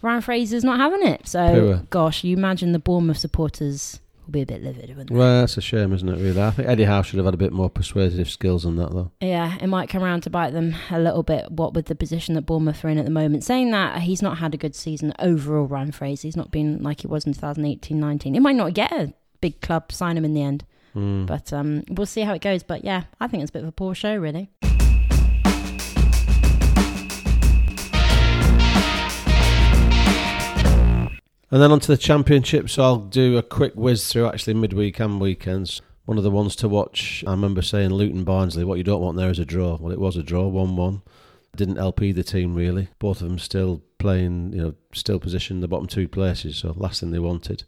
Ryan 0.00 0.22
Fraser's 0.22 0.64
not 0.64 0.80
having 0.80 1.06
it. 1.06 1.28
So, 1.28 1.48
Poor. 1.76 1.87
gosh, 1.90 2.25
you 2.25 2.37
imagine 2.37 2.72
the 2.72 2.78
Bournemouth 2.78 3.18
supporters 3.18 4.00
will 4.25 4.32
be 4.32 4.40
a 4.40 4.46
bit 4.46 4.62
livid, 4.62 4.88
wouldn't 4.90 5.10
they? 5.10 5.16
Well, 5.16 5.40
that's 5.40 5.58
a 5.58 5.60
shame, 5.60 5.92
isn't 5.92 6.08
it? 6.08 6.16
Really, 6.16 6.40
I 6.40 6.50
think 6.52 6.68
Eddie 6.68 6.84
Howe 6.84 7.02
should 7.02 7.18
have 7.18 7.26
had 7.26 7.34
a 7.34 7.38
bit 7.38 7.52
more 7.52 7.68
persuasive 7.68 8.30
skills 8.30 8.64
on 8.64 8.76
that, 8.76 8.90
though. 8.92 9.10
Yeah, 9.20 9.58
it 9.60 9.66
might 9.66 9.90
come 9.90 10.02
around 10.02 10.22
to 10.22 10.30
bite 10.30 10.54
them 10.54 10.75
a 10.90 10.98
little 10.98 11.22
bit, 11.22 11.50
what 11.50 11.75
with 11.75 11.84
the 11.87 11.94
position 11.94 12.34
that 12.37 12.46
Bournemouth 12.46 12.82
are 12.82 12.88
in 12.88 12.96
at 12.96 13.04
the 13.04 13.10
moment. 13.10 13.44
Saying 13.44 13.72
that, 13.72 14.00
he's 14.00 14.22
not 14.22 14.38
had 14.38 14.54
a 14.54 14.58
good 14.58 14.75
season 14.75 15.12
overall, 15.18 15.66
Ryan 15.66 15.92
Fraser. 15.92 16.28
He's 16.28 16.37
not 16.37 16.50
been 16.50 16.82
like 16.82 17.02
he 17.02 17.06
was 17.08 17.26
in 17.26 17.34
2018 17.34 18.00
19. 18.00 18.32
He 18.32 18.40
might 18.40 18.56
not 18.56 18.72
get 18.72 18.90
a 18.90 19.12
big 19.42 19.60
club, 19.60 19.92
sign 19.92 20.16
him 20.16 20.25
in 20.25 20.32
the 20.32 20.42
end. 20.42 20.64
Mm. 20.95 21.26
But 21.26 21.52
um, 21.52 21.85
we'll 21.90 22.07
see 22.07 22.23
how 22.23 22.35
it 22.35 22.42
goes. 22.42 22.62
But 22.62 22.85
yeah, 22.85 23.04
I 23.21 23.28
think 23.28 23.42
it's 23.42 23.50
a 23.50 23.52
bit 23.52 23.62
of 23.62 23.68
a 23.68 23.73
poor 23.73 23.95
show, 23.95 24.16
really. 24.16 24.50
And 31.50 31.62
then 31.62 31.73
onto 31.73 31.87
the 31.87 31.97
championship. 31.97 32.68
So 32.68 32.83
I'll 32.83 32.97
do 32.99 33.38
a 33.38 33.42
quick 33.42 33.75
whiz 33.75 34.07
through 34.09 34.26
actually 34.26 34.54
midweek 34.54 35.00
and 35.00 35.21
weekends. 35.21 35.80
One 36.04 36.18
of 36.18 36.25
the 36.25 36.30
ones 36.30 36.57
to 36.57 36.68
watch, 36.68 37.25
I 37.26 37.33
remember 37.33 37.62
saying 37.62 37.90
Luton 37.90 38.25
Barnsley, 38.25 38.64
what 38.64 38.78
you 38.78 38.85
don't 38.85 39.00
want 39.00 39.16
there 39.16 39.30
is 39.30 39.38
a 39.38 39.45
draw. 39.45 39.76
Well, 39.76 39.92
it 39.92 40.00
was 40.00 40.16
a 40.16 40.23
draw, 40.23 40.47
1 40.47 40.76
1. 40.76 41.02
Didn't 41.57 41.76
help 41.76 42.02
either 42.02 42.23
team 42.23 42.54
really. 42.54 42.88
Both 42.99 43.23
of 43.23 43.28
them 43.28 43.38
still 43.38 43.83
playing, 43.99 44.52
you 44.52 44.62
know, 44.62 44.75
still 44.92 45.18
positioned 45.18 45.59
in 45.59 45.61
the 45.62 45.68
bottom 45.68 45.87
two 45.87 46.09
places. 46.09 46.57
So 46.59 46.75
last 46.76 47.00
thing 47.00 47.11
they 47.11 47.18
wanted. 47.18 47.64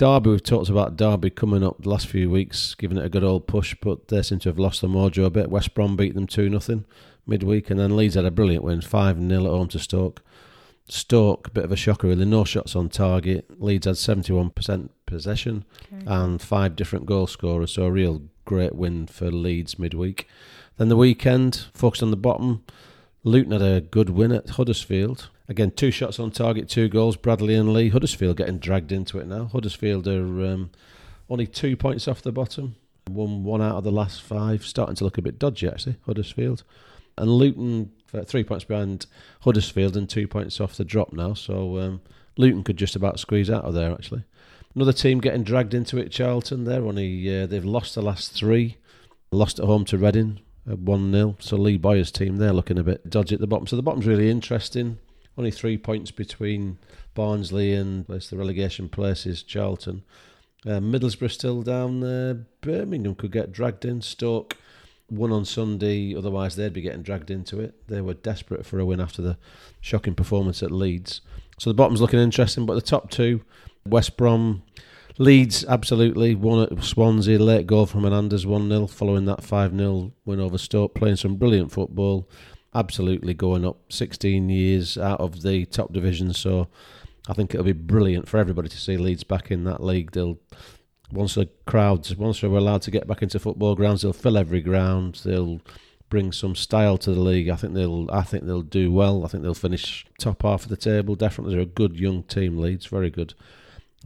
Derby, 0.00 0.30
we've 0.30 0.42
talked 0.42 0.70
about 0.70 0.96
Derby 0.96 1.28
coming 1.28 1.62
up 1.62 1.82
the 1.82 1.90
last 1.90 2.06
few 2.06 2.30
weeks, 2.30 2.74
giving 2.74 2.96
it 2.96 3.04
a 3.04 3.10
good 3.10 3.22
old 3.22 3.46
push, 3.46 3.76
but 3.82 4.08
they 4.08 4.22
seem 4.22 4.38
to 4.38 4.48
have 4.48 4.58
lost 4.58 4.80
their 4.80 4.88
mojo 4.88 5.26
a 5.26 5.30
bit. 5.30 5.50
West 5.50 5.74
Brom 5.74 5.94
beat 5.94 6.14
them 6.14 6.26
2 6.26 6.58
0 6.58 6.84
midweek, 7.26 7.68
and 7.68 7.78
then 7.78 7.94
Leeds 7.94 8.14
had 8.14 8.24
a 8.24 8.30
brilliant 8.30 8.64
win, 8.64 8.80
5 8.80 9.18
0 9.18 9.44
at 9.44 9.50
home 9.50 9.68
to 9.68 9.78
Stoke. 9.78 10.22
Stoke, 10.88 11.48
a 11.48 11.50
bit 11.50 11.64
of 11.64 11.72
a 11.72 11.76
shocker 11.76 12.06
really, 12.06 12.24
no 12.24 12.44
shots 12.44 12.74
on 12.74 12.88
target. 12.88 13.60
Leeds 13.60 13.84
had 13.84 13.96
71% 13.96 14.88
possession 15.04 15.66
and 16.06 16.40
five 16.40 16.76
different 16.76 17.04
goal 17.04 17.26
scorers, 17.26 17.72
so 17.72 17.82
a 17.82 17.90
real 17.90 18.22
great 18.46 18.74
win 18.74 19.06
for 19.06 19.30
Leeds 19.30 19.78
midweek. 19.78 20.26
Then 20.78 20.88
the 20.88 20.96
weekend, 20.96 21.66
focused 21.74 22.02
on 22.02 22.10
the 22.10 22.16
bottom, 22.16 22.64
Luton 23.22 23.52
had 23.52 23.60
a 23.60 23.82
good 23.82 24.08
win 24.08 24.32
at 24.32 24.48
Huddersfield. 24.48 25.28
Again, 25.50 25.72
two 25.72 25.90
shots 25.90 26.20
on 26.20 26.30
target, 26.30 26.68
two 26.68 26.88
goals, 26.88 27.16
Bradley 27.16 27.56
and 27.56 27.72
Lee. 27.72 27.88
Huddersfield 27.88 28.36
getting 28.36 28.58
dragged 28.58 28.92
into 28.92 29.18
it 29.18 29.26
now. 29.26 29.46
Huddersfield 29.46 30.06
are 30.06 30.46
um, 30.46 30.70
only 31.28 31.48
two 31.48 31.76
points 31.76 32.06
off 32.06 32.22
the 32.22 32.30
bottom, 32.30 32.76
won 33.10 33.42
one 33.42 33.60
out 33.60 33.74
of 33.74 33.82
the 33.82 33.90
last 33.90 34.22
five, 34.22 34.64
starting 34.64 34.94
to 34.94 35.02
look 35.02 35.18
a 35.18 35.22
bit 35.22 35.40
dodgy 35.40 35.66
actually, 35.66 35.96
Huddersfield. 36.06 36.62
and 37.18 37.28
Luton 37.28 37.90
uh, 38.14 38.22
three 38.22 38.44
points 38.44 38.64
behind 38.64 39.06
Huddersfield 39.40 39.96
and 39.96 40.08
two 40.08 40.28
points 40.28 40.60
off 40.60 40.76
the 40.76 40.84
drop 40.84 41.12
now. 41.12 41.34
So 41.34 41.78
um, 41.78 42.00
Luton 42.36 42.62
could 42.62 42.76
just 42.76 42.94
about 42.94 43.18
squeeze 43.18 43.50
out 43.50 43.64
of 43.64 43.74
there 43.74 43.90
actually. 43.90 44.22
Another 44.76 44.92
team 44.92 45.18
getting 45.18 45.42
dragged 45.42 45.74
into 45.74 45.98
it. 45.98 46.12
Charlton. 46.12 46.62
They're 46.62 46.84
only 46.84 47.42
uh, 47.42 47.46
they've 47.46 47.64
lost 47.64 47.96
the 47.96 48.02
last 48.02 48.30
three. 48.32 48.76
Lost 49.32 49.58
at 49.58 49.66
home 49.66 49.84
to 49.86 49.98
Reading, 49.98 50.38
uh, 50.70 50.76
one 50.76 51.12
0 51.12 51.36
So 51.40 51.56
Lee 51.56 51.76
Bowyer's 51.76 52.12
team 52.12 52.36
they're 52.36 52.52
looking 52.52 52.78
a 52.78 52.84
bit 52.84 53.10
dodgy 53.10 53.34
at 53.34 53.40
the 53.40 53.48
bottom. 53.48 53.66
So 53.66 53.74
the 53.74 53.82
bottom's 53.82 54.06
really 54.06 54.30
interesting. 54.30 54.98
Only 55.38 55.50
three 55.50 55.78
points 55.78 56.10
between 56.10 56.78
Barnsley 57.14 57.72
and 57.72 58.06
the 58.06 58.36
relegation 58.36 58.88
places 58.88 59.42
Charlton. 59.42 60.02
Uh, 60.66 60.80
Middlesbrough 60.80 61.30
still 61.30 61.62
down 61.62 62.00
there. 62.00 62.34
Birmingham 62.60 63.14
could 63.14 63.32
get 63.32 63.52
dragged 63.52 63.84
in. 63.84 64.02
Stoke 64.02 64.56
won 65.10 65.32
on 65.32 65.44
Sunday, 65.44 66.14
otherwise 66.14 66.56
they'd 66.56 66.72
be 66.72 66.80
getting 66.80 67.02
dragged 67.02 67.30
into 67.30 67.60
it. 67.60 67.74
They 67.88 68.00
were 68.00 68.14
desperate 68.14 68.64
for 68.64 68.78
a 68.78 68.84
win 68.84 69.00
after 69.00 69.22
the 69.22 69.38
shocking 69.80 70.14
performance 70.14 70.62
at 70.62 70.70
Leeds. 70.70 71.20
So 71.58 71.70
the 71.70 71.74
bottom's 71.74 72.00
looking 72.00 72.20
interesting, 72.20 72.66
but 72.66 72.74
the 72.74 72.80
top 72.80 73.10
two, 73.10 73.42
West 73.84 74.16
Brom, 74.16 74.62
Leeds, 75.18 75.64
absolutely. 75.68 76.34
Won 76.34 76.62
at 76.62 76.82
Swansea, 76.84 77.38
late 77.38 77.66
goal 77.66 77.86
from 77.86 78.04
Hernandez, 78.04 78.46
1 78.46 78.68
0, 78.68 78.86
following 78.86 79.24
that 79.26 79.42
5 79.42 79.76
0 79.76 80.12
win 80.24 80.40
over 80.40 80.56
Stoke, 80.56 80.94
playing 80.94 81.16
some 81.16 81.36
brilliant 81.36 81.72
football. 81.72 82.28
Absolutely 82.74 83.34
going 83.34 83.64
up 83.64 83.92
16 83.92 84.48
years 84.48 84.96
out 84.96 85.20
of 85.20 85.42
the 85.42 85.64
top 85.66 85.92
division. 85.92 86.32
So 86.32 86.68
I 87.28 87.32
think 87.32 87.52
it'll 87.52 87.64
be 87.64 87.72
brilliant 87.72 88.28
for 88.28 88.38
everybody 88.38 88.68
to 88.68 88.78
see 88.78 88.96
Leeds 88.96 89.24
back 89.24 89.50
in 89.50 89.64
that 89.64 89.82
league. 89.82 90.12
They'll 90.12 90.38
once 91.12 91.34
the 91.34 91.48
crowds, 91.66 92.14
once 92.16 92.40
they're 92.40 92.50
allowed 92.50 92.82
to 92.82 92.90
get 92.90 93.06
back 93.06 93.22
into 93.22 93.38
football 93.38 93.74
grounds, 93.74 94.02
they'll 94.02 94.12
fill 94.12 94.38
every 94.38 94.60
ground. 94.60 95.20
They'll 95.24 95.60
bring 96.08 96.32
some 96.32 96.54
style 96.54 96.98
to 96.98 97.12
the 97.12 97.20
league. 97.20 97.48
I 97.48 97.56
think 97.56 97.74
they'll, 97.74 98.08
I 98.10 98.22
think 98.22 98.44
they'll 98.44 98.62
do 98.62 98.92
well. 98.92 99.24
I 99.24 99.28
think 99.28 99.42
they'll 99.42 99.54
finish 99.54 100.06
top 100.18 100.42
half 100.42 100.64
of 100.64 100.68
the 100.68 100.76
table. 100.76 101.14
Definitely, 101.14 101.54
they're 101.54 101.62
a 101.62 101.66
good 101.66 101.98
young 101.98 102.22
team. 102.24 102.58
Leeds, 102.58 102.86
very 102.86 103.10
good. 103.10 103.34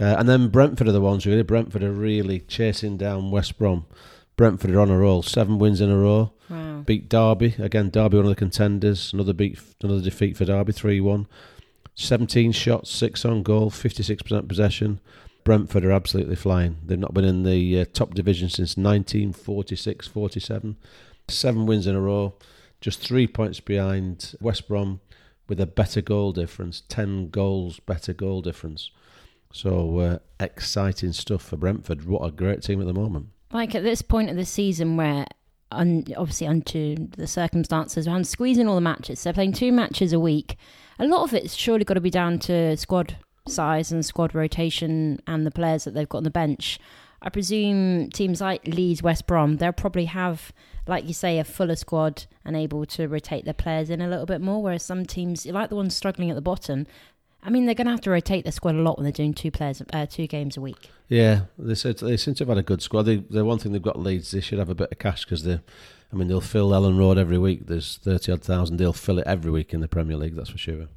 Uh, 0.00 0.16
and 0.18 0.28
then 0.28 0.48
Brentford 0.48 0.88
are 0.88 0.92
the 0.92 1.00
ones 1.00 1.24
who 1.24 1.30
really. 1.30 1.42
Brentford 1.42 1.82
are 1.82 1.92
really 1.92 2.40
chasing 2.40 2.96
down 2.96 3.30
West 3.30 3.58
Brom. 3.58 3.86
Brentford 4.36 4.70
are 4.72 4.80
on 4.80 4.90
a 4.90 4.98
roll, 4.98 5.22
seven 5.22 5.58
wins 5.58 5.80
in 5.80 5.90
a 5.90 5.96
row. 5.96 6.32
Wow. 6.50 6.82
Beat 6.82 7.08
Derby 7.08 7.54
again. 7.58 7.90
Derby 7.90 8.16
one 8.16 8.26
of 8.26 8.30
the 8.30 8.36
contenders. 8.36 9.12
Another 9.12 9.32
beat, 9.32 9.58
another 9.82 10.02
defeat 10.02 10.36
for 10.36 10.44
Derby, 10.44 10.72
three 10.72 11.00
one. 11.00 11.26
17 11.96 12.50
shots, 12.50 12.90
six 12.90 13.24
on 13.24 13.44
goal, 13.44 13.70
56% 13.70 14.48
possession. 14.48 15.00
Brentford 15.44 15.84
are 15.84 15.92
absolutely 15.92 16.34
flying. 16.34 16.78
They've 16.84 16.98
not 16.98 17.14
been 17.14 17.24
in 17.24 17.44
the 17.44 17.80
uh, 17.80 17.84
top 17.92 18.14
division 18.14 18.48
since 18.48 18.76
1946 18.76 20.08
47. 20.08 20.76
Seven 21.28 21.66
wins 21.66 21.86
in 21.86 21.94
a 21.94 22.00
row, 22.00 22.34
just 22.80 23.00
three 23.00 23.26
points 23.26 23.60
behind 23.60 24.34
West 24.40 24.66
Brom 24.68 25.00
with 25.48 25.60
a 25.60 25.66
better 25.66 26.00
goal 26.00 26.32
difference, 26.32 26.82
10 26.88 27.28
goals 27.28 27.78
better 27.80 28.12
goal 28.12 28.40
difference. 28.40 28.90
So 29.52 29.98
uh, 29.98 30.18
exciting 30.40 31.12
stuff 31.12 31.42
for 31.42 31.56
Brentford. 31.56 32.06
What 32.06 32.26
a 32.26 32.32
great 32.32 32.62
team 32.62 32.80
at 32.80 32.86
the 32.86 32.92
moment. 32.94 33.28
Like 33.54 33.76
at 33.76 33.84
this 33.84 34.02
point 34.02 34.30
of 34.30 34.36
the 34.36 34.44
season 34.44 34.96
where 34.96 35.26
un, 35.70 36.04
obviously 36.16 36.48
unto 36.48 36.96
the 37.16 37.28
circumstances 37.28 38.08
around 38.08 38.26
squeezing 38.26 38.68
all 38.68 38.74
the 38.74 38.80
matches. 38.80 39.22
They're 39.22 39.32
playing 39.32 39.52
two 39.52 39.70
matches 39.70 40.12
a 40.12 40.18
week. 40.20 40.56
A 40.98 41.06
lot 41.06 41.22
of 41.22 41.32
it's 41.32 41.54
surely 41.54 41.84
got 41.84 41.94
to 41.94 42.00
be 42.00 42.10
down 42.10 42.40
to 42.40 42.76
squad 42.76 43.16
size 43.46 43.92
and 43.92 44.04
squad 44.04 44.34
rotation 44.34 45.20
and 45.26 45.46
the 45.46 45.52
players 45.52 45.84
that 45.84 45.94
they've 45.94 46.08
got 46.08 46.18
on 46.18 46.24
the 46.24 46.30
bench. 46.30 46.80
I 47.22 47.30
presume 47.30 48.10
teams 48.10 48.40
like 48.40 48.66
Leeds, 48.66 49.02
West 49.02 49.26
Brom, 49.26 49.56
they'll 49.56 49.72
probably 49.72 50.04
have, 50.06 50.52
like 50.86 51.06
you 51.06 51.14
say, 51.14 51.38
a 51.38 51.44
fuller 51.44 51.76
squad 51.76 52.26
and 52.44 52.54
able 52.54 52.84
to 52.86 53.08
rotate 53.08 53.44
their 53.44 53.54
players 53.54 53.88
in 53.88 54.02
a 54.02 54.08
little 54.08 54.26
bit 54.26 54.40
more. 54.40 54.62
Whereas 54.62 54.84
some 54.84 55.06
teams, 55.06 55.46
like 55.46 55.70
the 55.70 55.76
ones 55.76 55.96
struggling 55.96 56.28
at 56.28 56.34
the 56.34 56.42
bottom, 56.42 56.86
I 57.46 57.50
mean, 57.50 57.66
they're 57.66 57.74
going 57.74 57.86
to 57.86 57.90
have 57.90 58.00
to 58.02 58.10
rotate 58.10 58.44
their 58.44 58.52
squad 58.52 58.74
a 58.74 58.80
lot 58.80 58.96
when 58.96 59.04
they're 59.04 59.12
doing 59.12 59.34
two 59.34 59.50
players, 59.50 59.82
uh, 59.92 60.06
two 60.06 60.26
games 60.26 60.56
a 60.56 60.62
week. 60.62 60.88
Yeah, 61.08 61.42
they 61.58 61.74
said 61.74 61.98
they 61.98 62.16
seem 62.16 62.32
to 62.36 62.44
have 62.44 62.48
had 62.48 62.56
a 62.56 62.62
good 62.62 62.80
squad. 62.80 63.02
They, 63.02 63.16
the 63.16 63.44
one 63.44 63.58
thing 63.58 63.72
they've 63.72 63.82
got 63.82 64.00
Leeds, 64.00 64.30
they 64.30 64.40
should 64.40 64.58
have 64.58 64.70
a 64.70 64.74
bit 64.74 64.90
of 64.90 64.98
cash 64.98 65.26
because 65.26 65.44
they, 65.44 65.60
I 66.10 66.16
mean, 66.16 66.28
they'll 66.28 66.40
fill 66.40 66.70
Elland 66.70 66.98
Road 66.98 67.18
every 67.18 67.36
week. 67.36 67.66
There's 67.66 67.98
thirty 67.98 68.32
odd 68.32 68.42
thousand. 68.42 68.78
They'll 68.78 68.94
fill 68.94 69.18
it 69.18 69.26
every 69.26 69.50
week 69.50 69.74
in 69.74 69.82
the 69.82 69.88
Premier 69.88 70.16
League. 70.16 70.36
That's 70.36 70.48
for 70.48 70.56
sure. 70.56 70.88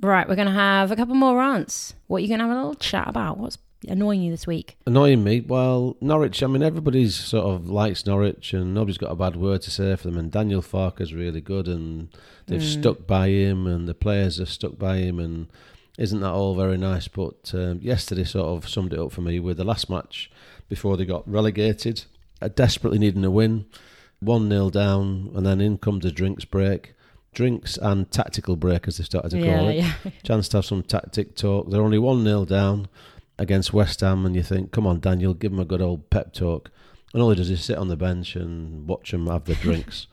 Right, 0.00 0.28
we're 0.28 0.36
going 0.36 0.48
to 0.48 0.54
have 0.54 0.92
a 0.92 0.96
couple 0.96 1.14
more 1.14 1.36
rants. 1.36 1.94
What 2.06 2.18
are 2.18 2.20
you 2.20 2.28
going 2.28 2.40
to 2.40 2.46
have 2.46 2.54
a 2.54 2.60
little 2.60 2.74
chat 2.74 3.08
about? 3.08 3.38
What's 3.38 3.56
annoying 3.88 4.22
you 4.22 4.30
this 4.30 4.46
week? 4.46 4.76
Annoying 4.86 5.22
me? 5.24 5.40
Well, 5.40 5.96
Norwich. 6.00 6.42
I 6.42 6.46
mean, 6.46 6.62
everybody's 6.62 7.14
sort 7.14 7.46
of 7.46 7.68
likes 7.68 8.06
Norwich, 8.06 8.52
and 8.52 8.74
nobody's 8.74 8.98
got 8.98 9.10
a 9.12 9.16
bad 9.16 9.36
word 9.36 9.62
to 9.62 9.70
say 9.70 9.94
for 9.96 10.08
them. 10.08 10.18
And 10.18 10.30
Daniel 10.30 10.62
Farke's 10.62 11.12
really 11.12 11.40
good, 11.40 11.68
and 11.68 12.08
they've 12.46 12.60
Mm. 12.60 12.80
stuck 12.80 13.06
by 13.06 13.28
him, 13.28 13.66
and 13.66 13.86
the 13.88 13.94
players 13.94 14.38
have 14.38 14.48
stuck 14.50 14.78
by 14.78 14.98
him, 14.98 15.18
and 15.18 15.46
isn't 15.98 16.20
that 16.20 16.30
all 16.32 16.54
very 16.54 16.76
nice? 16.76 17.08
But 17.08 17.52
um, 17.54 17.78
yesterday 17.82 18.24
sort 18.24 18.46
of 18.46 18.68
summed 18.68 18.92
it 18.92 18.98
up 18.98 19.12
for 19.12 19.20
me 19.22 19.38
with 19.40 19.56
the 19.58 19.64
last 19.64 19.88
match 19.90 20.30
before 20.68 20.96
they 20.96 21.04
got 21.04 21.28
relegated, 21.30 22.04
uh, 22.42 22.48
desperately 22.48 22.98
needing 22.98 23.24
a 23.24 23.30
win, 23.30 23.66
one 24.20 24.48
0 24.48 24.70
down, 24.70 25.30
and 25.34 25.44
then 25.46 25.60
in 25.60 25.78
comes 25.78 26.02
the 26.04 26.10
drinks 26.10 26.44
break. 26.44 26.94
Drinks 27.32 27.76
and 27.78 28.08
tactical 28.12 28.54
break, 28.54 28.86
as 28.86 28.98
they 28.98 29.02
started 29.04 29.32
to 29.32 29.42
call 29.42 29.66
it. 29.68 29.74
yeah. 29.76 29.92
chance 30.22 30.48
to 30.50 30.58
have 30.58 30.64
some 30.64 30.84
tactic 30.84 31.34
talk. 31.34 31.68
They're 31.68 31.82
only 31.82 31.98
1 31.98 32.22
0 32.22 32.44
down 32.44 32.86
against 33.38 33.72
West 33.72 34.00
Ham, 34.00 34.24
and 34.26 34.34
you 34.36 34.42
think, 34.42 34.70
come 34.72 34.86
on, 34.86 35.00
Daniel, 35.00 35.34
give 35.34 35.52
him 35.52 35.58
a 35.60 35.64
good 35.64 35.82
old 35.82 36.08
pep 36.10 36.32
talk. 36.32 36.70
And 37.12 37.22
all 37.22 37.30
he 37.30 37.36
does 37.36 37.50
is 37.50 37.62
sit 37.64 37.78
on 37.78 37.88
the 37.88 37.96
bench 37.96 38.34
and 38.36 38.86
watch 38.88 39.10
them 39.12 39.26
have 39.28 39.44
the 39.44 39.54
drinks. 39.54 40.06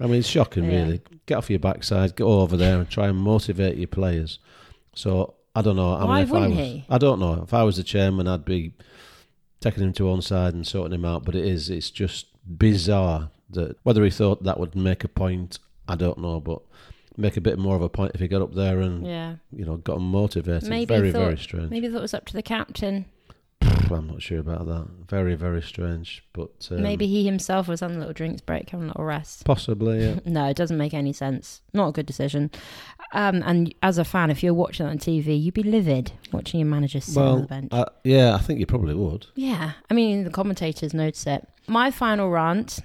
I 0.00 0.04
mean, 0.06 0.16
it's 0.16 0.28
shocking, 0.28 0.64
Yeah. 0.64 0.82
really. 0.84 1.00
Get 1.26 1.38
off 1.38 1.50
your 1.50 1.58
backside, 1.58 2.16
go 2.16 2.40
over 2.40 2.56
there 2.56 2.78
and 2.78 2.88
try 2.88 3.08
and 3.08 3.18
motivate 3.18 3.76
your 3.76 3.88
players. 3.88 4.38
So, 4.94 5.34
I 5.54 5.62
don't 5.62 5.76
know. 5.76 5.92
I 5.94 6.04
Why 6.04 6.14
mean, 6.16 6.22
if 6.24 6.30
wouldn't 6.30 6.50
was, 6.50 6.58
he? 6.58 6.84
I 6.88 6.98
don't 6.98 7.18
know. 7.20 7.42
If 7.42 7.52
I 7.52 7.62
was 7.64 7.76
the 7.76 7.82
chairman, 7.82 8.28
I'd 8.28 8.44
be 8.44 8.74
taking 9.60 9.82
him 9.82 9.92
to 9.94 10.06
one 10.06 10.22
side 10.22 10.54
and 10.54 10.66
sorting 10.66 10.94
him 10.94 11.04
out. 11.04 11.24
But 11.24 11.34
it 11.34 11.44
is, 11.44 11.68
it's 11.70 11.90
just 11.90 12.26
bizarre 12.46 13.30
that 13.50 13.76
whether 13.82 14.04
he 14.04 14.10
thought 14.10 14.44
that 14.44 14.60
would 14.60 14.74
make 14.76 15.02
a 15.04 15.08
point, 15.08 15.58
I 15.88 15.96
don't 15.96 16.18
know. 16.18 16.38
But 16.40 16.60
make 17.18 17.36
a 17.36 17.40
bit 17.40 17.58
more 17.58 17.76
of 17.76 17.82
a 17.82 17.88
point 17.88 18.12
if 18.14 18.20
he 18.20 18.28
got 18.28 18.40
up 18.42 18.54
there 18.54 18.80
and 18.80 19.06
yeah. 19.06 19.34
you 19.52 19.64
know, 19.64 19.76
got 19.76 19.96
him 19.98 20.10
motivated. 20.10 20.68
Maybe 20.68 20.86
very, 20.86 21.12
thought- 21.12 21.24
very 21.24 21.38
strange. 21.38 21.70
Maybe 21.70 21.88
that 21.88 22.00
was 22.00 22.14
up 22.14 22.24
to 22.26 22.32
the 22.32 22.42
captain. 22.42 23.06
I'm 23.90 24.06
not 24.06 24.20
sure 24.20 24.38
about 24.38 24.66
that. 24.66 24.86
Very, 25.08 25.34
very 25.34 25.62
strange. 25.62 26.22
But 26.34 26.68
um, 26.70 26.82
Maybe 26.82 27.06
he 27.06 27.24
himself 27.24 27.68
was 27.68 27.80
on 27.80 27.92
a 27.92 27.98
little 27.98 28.12
drinks 28.12 28.42
break, 28.42 28.68
having 28.70 28.84
a 28.84 28.88
little 28.88 29.04
rest. 29.04 29.44
possibly. 29.44 30.04
Yeah. 30.04 30.20
No, 30.26 30.44
it 30.46 30.56
doesn't 30.56 30.76
make 30.76 30.92
any 30.92 31.12
sense. 31.14 31.62
Not 31.72 31.88
a 31.88 31.92
good 31.92 32.04
decision. 32.06 32.50
Um, 33.12 33.42
and 33.46 33.74
as 33.82 33.96
a 33.96 34.04
fan, 34.04 34.30
if 34.30 34.42
you're 34.42 34.52
watching 34.54 34.86
it 34.86 34.90
on 34.90 34.98
TV, 34.98 35.42
you'd 35.42 35.54
be 35.54 35.62
livid 35.62 36.12
watching 36.32 36.60
your 36.60 36.68
manager 36.68 37.00
sit 37.00 37.18
on 37.18 37.40
the 37.42 37.46
bench. 37.46 37.72
uh, 37.72 37.86
yeah, 38.04 38.34
I 38.34 38.38
think 38.38 38.60
you 38.60 38.66
probably 38.66 38.94
would. 38.94 39.26
yeah, 39.34 39.72
I 39.90 39.94
mean 39.94 40.24
the 40.24 40.30
commentators 40.30 40.92
notice 40.92 41.26
it. 41.26 41.48
My 41.66 41.90
final 41.90 42.28
rant, 42.30 42.80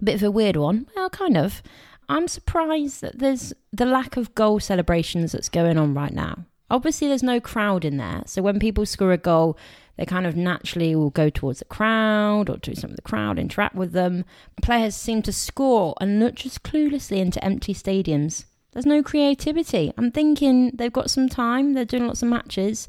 a 0.00 0.04
bit 0.04 0.14
of 0.14 0.22
a 0.22 0.30
weird 0.30 0.56
one. 0.56 0.86
Well, 0.94 1.10
kind 1.10 1.36
of. 1.36 1.62
I'm 2.08 2.28
surprised 2.28 3.02
that 3.02 3.18
there's 3.18 3.52
the 3.72 3.86
lack 3.86 4.16
of 4.16 4.34
goal 4.34 4.60
celebrations 4.60 5.32
that's 5.32 5.48
going 5.48 5.76
on 5.76 5.94
right 5.94 6.12
now. 6.12 6.44
Obviously, 6.70 7.08
there's 7.08 7.22
no 7.22 7.40
crowd 7.40 7.84
in 7.84 7.96
there, 7.96 8.22
so 8.26 8.42
when 8.42 8.58
people 8.58 8.84
score 8.86 9.12
a 9.12 9.18
goal, 9.18 9.58
they 9.96 10.06
kind 10.06 10.26
of 10.26 10.36
naturally 10.36 10.94
will 10.94 11.10
go 11.10 11.28
towards 11.28 11.58
the 11.58 11.64
crowd 11.64 12.48
or 12.48 12.56
do 12.58 12.74
some 12.74 12.90
of 12.90 12.96
the 12.96 13.02
crowd, 13.02 13.38
interact 13.38 13.74
with 13.74 13.92
them. 13.92 14.24
Players 14.62 14.94
seem 14.94 15.22
to 15.22 15.32
score 15.32 15.94
and 16.00 16.20
look 16.20 16.36
just 16.36 16.62
cluelessly 16.62 17.18
into 17.18 17.42
empty 17.44 17.74
stadiums. 17.74 18.44
There's 18.72 18.86
no 18.86 19.02
creativity. 19.02 19.92
I'm 19.96 20.12
thinking 20.12 20.70
they've 20.74 20.92
got 20.92 21.10
some 21.10 21.28
time, 21.28 21.72
they're 21.72 21.84
doing 21.84 22.06
lots 22.06 22.22
of 22.22 22.28
matches, 22.28 22.86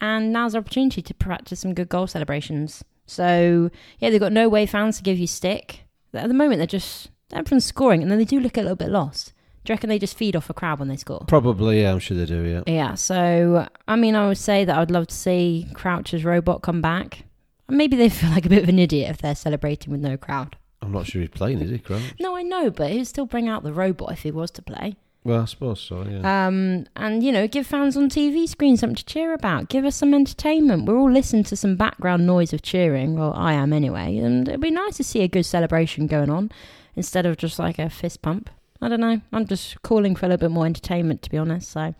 and 0.00 0.32
now's 0.32 0.52
the 0.52 0.58
opportunity 0.58 1.02
to 1.02 1.14
practice 1.14 1.60
some 1.60 1.74
good 1.74 1.88
goal 1.88 2.06
celebrations. 2.06 2.84
So, 3.06 3.70
yeah, 3.98 4.10
they've 4.10 4.20
got 4.20 4.32
no 4.32 4.48
way 4.48 4.66
fans 4.66 4.98
to 4.98 5.02
give 5.02 5.18
you 5.18 5.26
stick. 5.26 5.84
At 6.14 6.28
the 6.28 6.34
moment, 6.34 6.58
they're 6.58 6.66
just, 6.66 7.10
everyone's 7.32 7.64
scoring, 7.64 8.02
and 8.02 8.10
then 8.10 8.18
they 8.18 8.24
do 8.24 8.40
look 8.40 8.56
a 8.56 8.62
little 8.62 8.76
bit 8.76 8.88
lost. 8.88 9.32
Do 9.64 9.72
you 9.72 9.74
reckon 9.74 9.90
they 9.90 9.98
just 9.98 10.16
feed 10.16 10.34
off 10.34 10.50
a 10.50 10.54
crowd 10.54 10.80
when 10.80 10.88
they 10.88 10.96
score? 10.96 11.24
Probably, 11.28 11.82
yeah, 11.82 11.92
I'm 11.92 12.00
sure 12.00 12.16
they 12.16 12.26
do, 12.26 12.42
yeah. 12.42 12.62
Yeah, 12.66 12.94
so 12.94 13.68
I 13.86 13.94
mean, 13.94 14.16
I 14.16 14.26
would 14.26 14.38
say 14.38 14.64
that 14.64 14.76
I'd 14.76 14.90
love 14.90 15.06
to 15.06 15.14
see 15.14 15.68
Crouch's 15.74 16.24
robot 16.24 16.62
come 16.62 16.80
back. 16.80 17.24
Maybe 17.68 17.96
they 17.96 18.08
feel 18.10 18.30
like 18.30 18.46
a 18.46 18.48
bit 18.48 18.64
of 18.64 18.68
an 18.68 18.80
idiot 18.80 19.10
if 19.10 19.18
they're 19.18 19.36
celebrating 19.36 19.92
with 19.92 20.00
no 20.00 20.16
crowd. 20.16 20.56
I'm 20.80 20.90
not 20.90 21.06
sure 21.06 21.20
he's 21.20 21.30
playing, 21.30 21.60
is 21.60 21.70
he, 21.70 21.78
Crouch? 21.78 22.02
No, 22.18 22.34
I 22.34 22.42
know, 22.42 22.70
but 22.70 22.90
he'd 22.90 23.04
still 23.04 23.26
bring 23.26 23.48
out 23.48 23.62
the 23.62 23.72
robot 23.72 24.10
if 24.12 24.22
he 24.22 24.32
was 24.32 24.50
to 24.52 24.62
play. 24.62 24.96
Well, 25.22 25.42
I 25.42 25.44
suppose 25.44 25.80
so, 25.80 26.04
yeah. 26.08 26.46
Um, 26.46 26.86
and 26.96 27.22
you 27.22 27.30
know, 27.30 27.46
give 27.46 27.64
fans 27.64 27.96
on 27.96 28.10
TV 28.10 28.48
screens 28.48 28.80
something 28.80 28.96
to 28.96 29.04
cheer 29.04 29.32
about. 29.32 29.68
Give 29.68 29.84
us 29.84 29.94
some 29.94 30.12
entertainment. 30.12 30.86
We're 30.86 30.98
all 30.98 31.12
listening 31.12 31.44
to 31.44 31.56
some 31.56 31.76
background 31.76 32.26
noise 32.26 32.52
of 32.52 32.62
cheering. 32.62 33.16
Well, 33.16 33.32
I 33.32 33.52
am 33.52 33.72
anyway, 33.72 34.16
and 34.16 34.48
it'd 34.48 34.60
be 34.60 34.72
nice 34.72 34.96
to 34.96 35.04
see 35.04 35.22
a 35.22 35.28
good 35.28 35.46
celebration 35.46 36.08
going 36.08 36.30
on 36.30 36.50
instead 36.96 37.26
of 37.26 37.36
just 37.36 37.58
like 37.58 37.78
a 37.78 37.88
fist 37.90 38.22
pump. 38.22 38.50
I 38.80 38.88
don't 38.88 39.00
know. 39.00 39.20
I'm 39.32 39.46
just 39.46 39.80
calling 39.82 40.16
for 40.16 40.26
a 40.26 40.28
little 40.30 40.48
bit 40.48 40.52
more 40.52 40.66
entertainment, 40.66 41.22
to 41.22 41.30
be 41.30 41.38
honest. 41.38 41.70
So, 41.70 41.94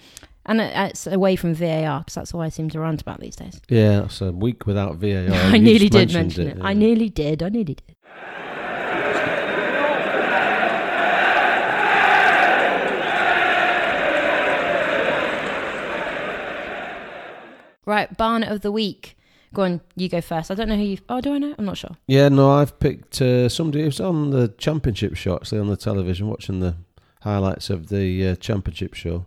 And 0.45 0.61
it- 0.61 0.73
it's 0.75 1.07
away 1.07 1.37
from 1.37 1.55
VAR 1.55 2.01
because 2.01 2.15
that's 2.15 2.35
all 2.35 2.41
I 2.41 2.49
seem 2.49 2.69
to 2.71 2.81
rant 2.81 3.01
about 3.01 3.21
these 3.21 3.37
days. 3.37 3.61
Yeah, 3.69 4.01
that's 4.01 4.21
a 4.21 4.33
week 4.33 4.67
without 4.67 4.97
VAR. 4.97 5.33
I 5.33 5.55
You 5.55 5.63
nearly 5.63 5.89
did 5.89 6.13
mention 6.13 6.49
it. 6.49 6.57
yeah. 6.59 6.65
I 6.67 6.73
nearly 6.75 7.09
did. 7.09 7.43
I 7.45 7.49
nearly 7.49 7.75
did. 7.75 7.83
Right, 17.85 18.17
Barnet 18.17 18.49
of 18.51 18.61
the 18.61 18.71
week. 18.71 19.17
Go 19.53 19.63
on, 19.63 19.81
you 19.97 20.09
go 20.09 20.21
first. 20.21 20.51
I 20.51 20.55
don't 20.55 20.69
know 20.69 20.77
who 20.77 20.83
you. 20.83 20.99
Oh, 21.09 21.21
do 21.21 21.35
I 21.35 21.39
know? 21.39 21.55
I'm 21.59 21.65
not 21.65 21.77
sure. 21.77 21.97
Yeah, 22.07 22.29
no, 22.29 22.51
I've 22.51 22.79
picked 22.81 23.21
uh, 23.21 23.49
somebody 23.49 23.85
who's 23.85 24.01
on 24.01 24.31
the 24.31 24.49
championship 24.59 25.15
show, 25.15 25.35
actually, 25.37 25.61
on 25.61 25.69
the 25.69 25.77
television, 25.77 26.29
watching 26.29 26.61
the 26.61 26.77
highlights 27.21 27.71
of 27.71 27.89
the 27.89 28.29
uh, 28.29 28.35
championship 28.37 28.95
show. 28.95 29.27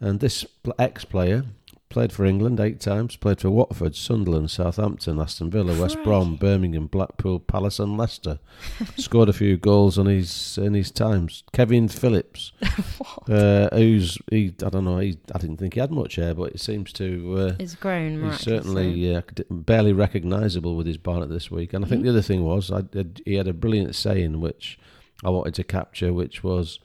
And 0.00 0.20
this 0.20 0.46
ex 0.78 1.04
player 1.04 1.44
played 1.88 2.12
for 2.12 2.24
England 2.26 2.60
eight 2.60 2.80
times, 2.80 3.16
played 3.16 3.40
for 3.40 3.50
Watford, 3.50 3.96
Sunderland, 3.96 4.50
Southampton, 4.50 5.18
Aston 5.18 5.50
Villa, 5.50 5.80
West 5.80 5.96
Brom, 6.04 6.36
Birmingham, 6.36 6.86
Blackpool, 6.86 7.40
Palace, 7.40 7.78
and 7.78 7.96
Leicester. 7.96 8.38
Scored 8.96 9.28
a 9.28 9.32
few 9.32 9.56
goals 9.56 9.98
on 9.98 10.06
his 10.06 10.58
in 10.58 10.74
his 10.74 10.90
times. 10.90 11.44
Kevin 11.52 11.88
Phillips, 11.88 12.52
uh, 13.28 13.68
who's 13.72 14.18
he? 14.30 14.54
I 14.64 14.68
don't 14.68 14.84
know. 14.84 14.98
He, 14.98 15.18
I 15.34 15.38
didn't 15.38 15.56
think 15.58 15.74
he 15.74 15.80
had 15.80 15.90
much 15.90 16.16
hair, 16.16 16.34
but 16.34 16.52
it 16.52 16.60
seems 16.60 16.92
to. 16.94 17.34
Uh, 17.38 17.56
It's 17.58 17.74
grown. 17.74 18.22
He's 18.24 18.40
certainly 18.40 19.14
uh, 19.14 19.22
barely 19.50 19.92
recognisable 19.92 20.76
with 20.76 20.86
his 20.86 20.98
bonnet 20.98 21.28
this 21.30 21.50
week. 21.50 21.72
And 21.72 21.84
I 21.84 21.88
think 21.88 22.00
Mhm. 22.00 22.04
the 22.04 22.10
other 22.10 22.22
thing 22.22 22.44
was 22.44 22.70
I, 22.70 22.80
I- 22.94 23.04
he 23.24 23.34
had 23.34 23.48
a 23.48 23.52
brilliant 23.52 23.94
saying 23.94 24.40
which 24.40 24.78
I 25.24 25.30
wanted 25.30 25.54
to 25.54 25.64
capture, 25.64 26.12
which 26.12 26.44
was 26.44 26.78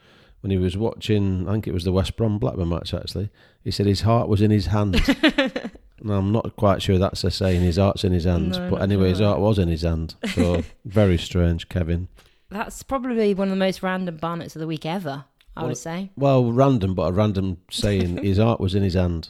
when 0.44 0.52
he 0.52 0.58
was 0.58 0.76
watching, 0.76 1.48
I 1.48 1.54
think 1.54 1.68
it 1.68 1.74
was 1.74 1.86
the 1.86 1.94
West 1.94 2.18
Brom 2.18 2.38
Blackburn 2.38 2.68
match 2.68 2.94
actually, 2.94 3.30
he 3.64 3.72
said 3.72 3.86
his 3.86 4.02
heart 4.02 4.28
was 4.28 4.42
in 4.42 4.52
his 4.52 4.66
hands. 4.66 5.00
and 5.38 5.72
I'm 6.12 6.34
not 6.34 6.58
quite 6.58 6.82
sure 6.82 6.98
that's 6.98 7.24
a 7.24 7.32
saying, 7.32 7.62
his 7.62 7.78
heart's 7.78 8.04
in 8.04 8.12
his 8.12 8.26
hands. 8.26 8.58
No, 8.58 8.70
but 8.70 8.82
anyway, 8.82 9.08
his 9.08 9.22
heart 9.22 9.40
was 9.40 9.58
in 9.58 9.70
his 9.70 9.84
hand. 9.84 10.16
So 10.34 10.62
very 10.86 11.18
strange, 11.18 11.70
Kevin. 11.70 12.10
That's 12.50 12.84
probably 12.84 13.34
one 13.34 13.48
of 13.48 13.52
the 13.54 13.56
most 13.56 13.82
random 13.82 14.18
Barnets 14.18 14.54
of 14.56 14.60
the 14.60 14.68
week 14.68 14.86
ever. 14.86 15.24
I 15.56 15.62
Well, 15.62 15.70
would 15.70 15.78
say. 15.78 16.12
Well, 16.18 16.52
random, 16.52 16.94
but 16.94 17.04
a 17.04 17.12
random 17.14 17.60
saying, 17.72 18.18
his 18.24 18.38
heart 18.38 18.60
was 18.60 18.76
in 18.76 18.84
his 18.84 18.96
hand. 18.96 19.30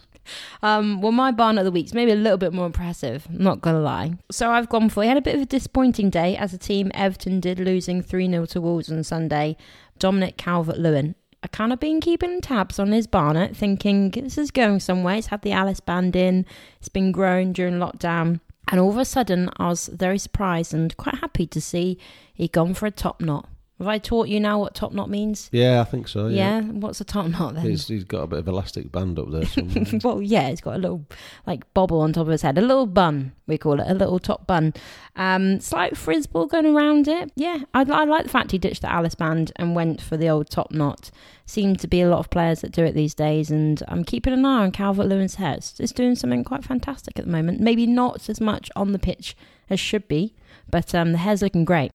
Um, 0.62 1.02
well, 1.02 1.12
my 1.12 1.32
barn 1.32 1.58
of 1.58 1.66
the 1.66 1.72
week's 1.72 1.94
maybe 1.94 2.12
a 2.12 2.16
little 2.16 2.38
bit 2.38 2.54
more 2.54 2.66
impressive. 2.66 3.30
Not 3.30 3.62
gonna 3.62 3.82
lie. 3.82 4.14
So 4.32 4.50
I've 4.50 4.70
gone 4.70 4.90
for. 4.90 5.04
He 5.04 5.10
had 5.10 5.18
a 5.18 5.22
bit 5.22 5.36
of 5.36 5.42
a 5.42 5.46
disappointing 5.46 6.10
day 6.10 6.38
as 6.38 6.54
a 6.54 6.58
team. 6.58 6.92
Everton 6.94 7.42
did 7.42 7.60
losing 7.60 8.02
three 8.02 8.30
0 8.30 8.46
to 8.48 8.62
Wolves 8.62 8.90
on 8.90 9.04
Sunday. 9.04 9.58
Dominic 10.04 10.36
Calvert-Lewin. 10.36 11.16
I 11.44 11.48
kind 11.48 11.72
of 11.72 11.80
been 11.80 12.02
keeping 12.02 12.42
tabs 12.42 12.78
on 12.78 12.92
his 12.92 13.08
Barnet, 13.08 13.56
thinking 13.56 14.12
this 14.12 14.38
is 14.38 14.52
going 14.52 14.82
somewhere. 14.82 15.16
He's 15.16 15.28
had 15.28 15.44
the 15.44 15.54
Alice 15.54 15.80
band 15.80 16.14
in. 16.18 16.46
It's 16.78 16.90
been 16.90 17.14
growing 17.14 17.54
during 17.54 17.76
lockdown, 17.76 18.42
and 18.70 18.82
all 18.82 18.90
of 18.90 18.98
a 18.98 19.06
sudden, 19.06 19.50
I 19.56 19.70
was 19.70 19.88
very 19.88 20.18
surprised 20.18 20.74
and 20.74 20.98
quite 20.98 21.20
happy 21.20 21.48
to 21.48 21.62
see 21.62 21.98
he'd 22.34 22.52
gone 22.52 22.74
for 22.74 22.86
a 22.86 22.92
top 22.92 23.22
knot. 23.22 23.48
Have 23.84 23.90
I 23.90 23.98
taught 23.98 24.30
you 24.30 24.40
now 24.40 24.60
what 24.60 24.76
top 24.76 24.94
knot 24.94 25.10
means? 25.10 25.50
Yeah, 25.52 25.82
I 25.82 25.84
think 25.84 26.08
so. 26.08 26.28
yeah. 26.28 26.62
Yeah. 26.62 26.62
What's 26.62 27.02
a 27.02 27.04
top 27.04 27.28
knot 27.28 27.56
then? 27.56 27.66
He's, 27.66 27.86
he's 27.86 28.06
got 28.06 28.22
a 28.22 28.28
bit 28.28 28.40
of 28.40 28.48
elastic 28.48 28.94
band 28.94 29.20
up 29.20 29.30
there 29.30 29.46
somewhere. 29.46 30.00
well, 30.06 30.22
yeah, 30.22 30.48
he's 30.48 30.62
got 30.62 30.76
a 30.76 30.78
little 30.78 31.06
like 31.46 31.72
bobble 31.74 32.00
on 32.00 32.14
top 32.14 32.28
of 32.28 32.32
his 32.32 32.44
head, 32.44 32.58
a 32.58 32.62
little 32.62 32.86
bun, 32.86 33.34
we 33.46 33.58
call 33.58 33.82
it, 33.82 33.88
a 33.90 33.94
little 33.94 34.20
top 34.20 34.48
bun. 34.48 34.74
Um, 35.18 35.60
slight 35.60 35.98
frizz 35.98 36.28
ball 36.28 36.46
going 36.46 36.66
around 36.66 37.10
it. 37.10 37.34
Yeah, 37.36 37.64
I, 37.74 37.82
I 37.82 38.06
like 38.06 38.24
the 38.24 38.30
fact 38.30 38.52
he 38.52 38.58
ditched 38.58 38.84
the 38.84 38.90
Alice 38.92 39.16
band 39.16 39.52
and 39.58 39.76
went 39.76 40.00
for 40.00 40.16
the 40.16 40.30
old 40.30 40.50
top 40.50 40.72
knot. 40.72 41.12
Seem 41.46 41.76
to 41.76 41.88
be 41.88 42.00
a 42.00 42.10
lot 42.10 42.20
of 42.20 42.30
players 42.30 42.62
that 42.62 42.72
do 42.72 42.86
it 42.86 42.94
these 42.94 43.14
days, 43.14 43.52
and 43.52 43.84
I'm 43.90 44.06
keeping 44.06 44.32
an 44.32 44.46
eye 44.46 44.64
on 44.64 44.72
Calvert 44.72 45.08
Lewin's 45.08 45.36
hair. 45.36 45.56
It's, 45.56 45.78
it's 45.78 45.92
doing 45.92 46.16
something 46.16 46.46
quite 46.46 46.64
fantastic 46.64 47.20
at 47.20 47.26
the 47.26 47.32
moment. 47.32 47.60
Maybe 47.60 47.86
not 47.86 48.30
as 48.30 48.40
much 48.40 48.72
on 48.78 48.94
the 48.94 49.00
pitch 49.00 49.36
as 49.70 49.78
should 49.78 50.08
be, 50.08 50.34
but 50.70 50.96
um, 50.96 51.12
the 51.12 51.18
hair's 51.18 51.42
looking 51.42 51.66
great. 51.66 51.92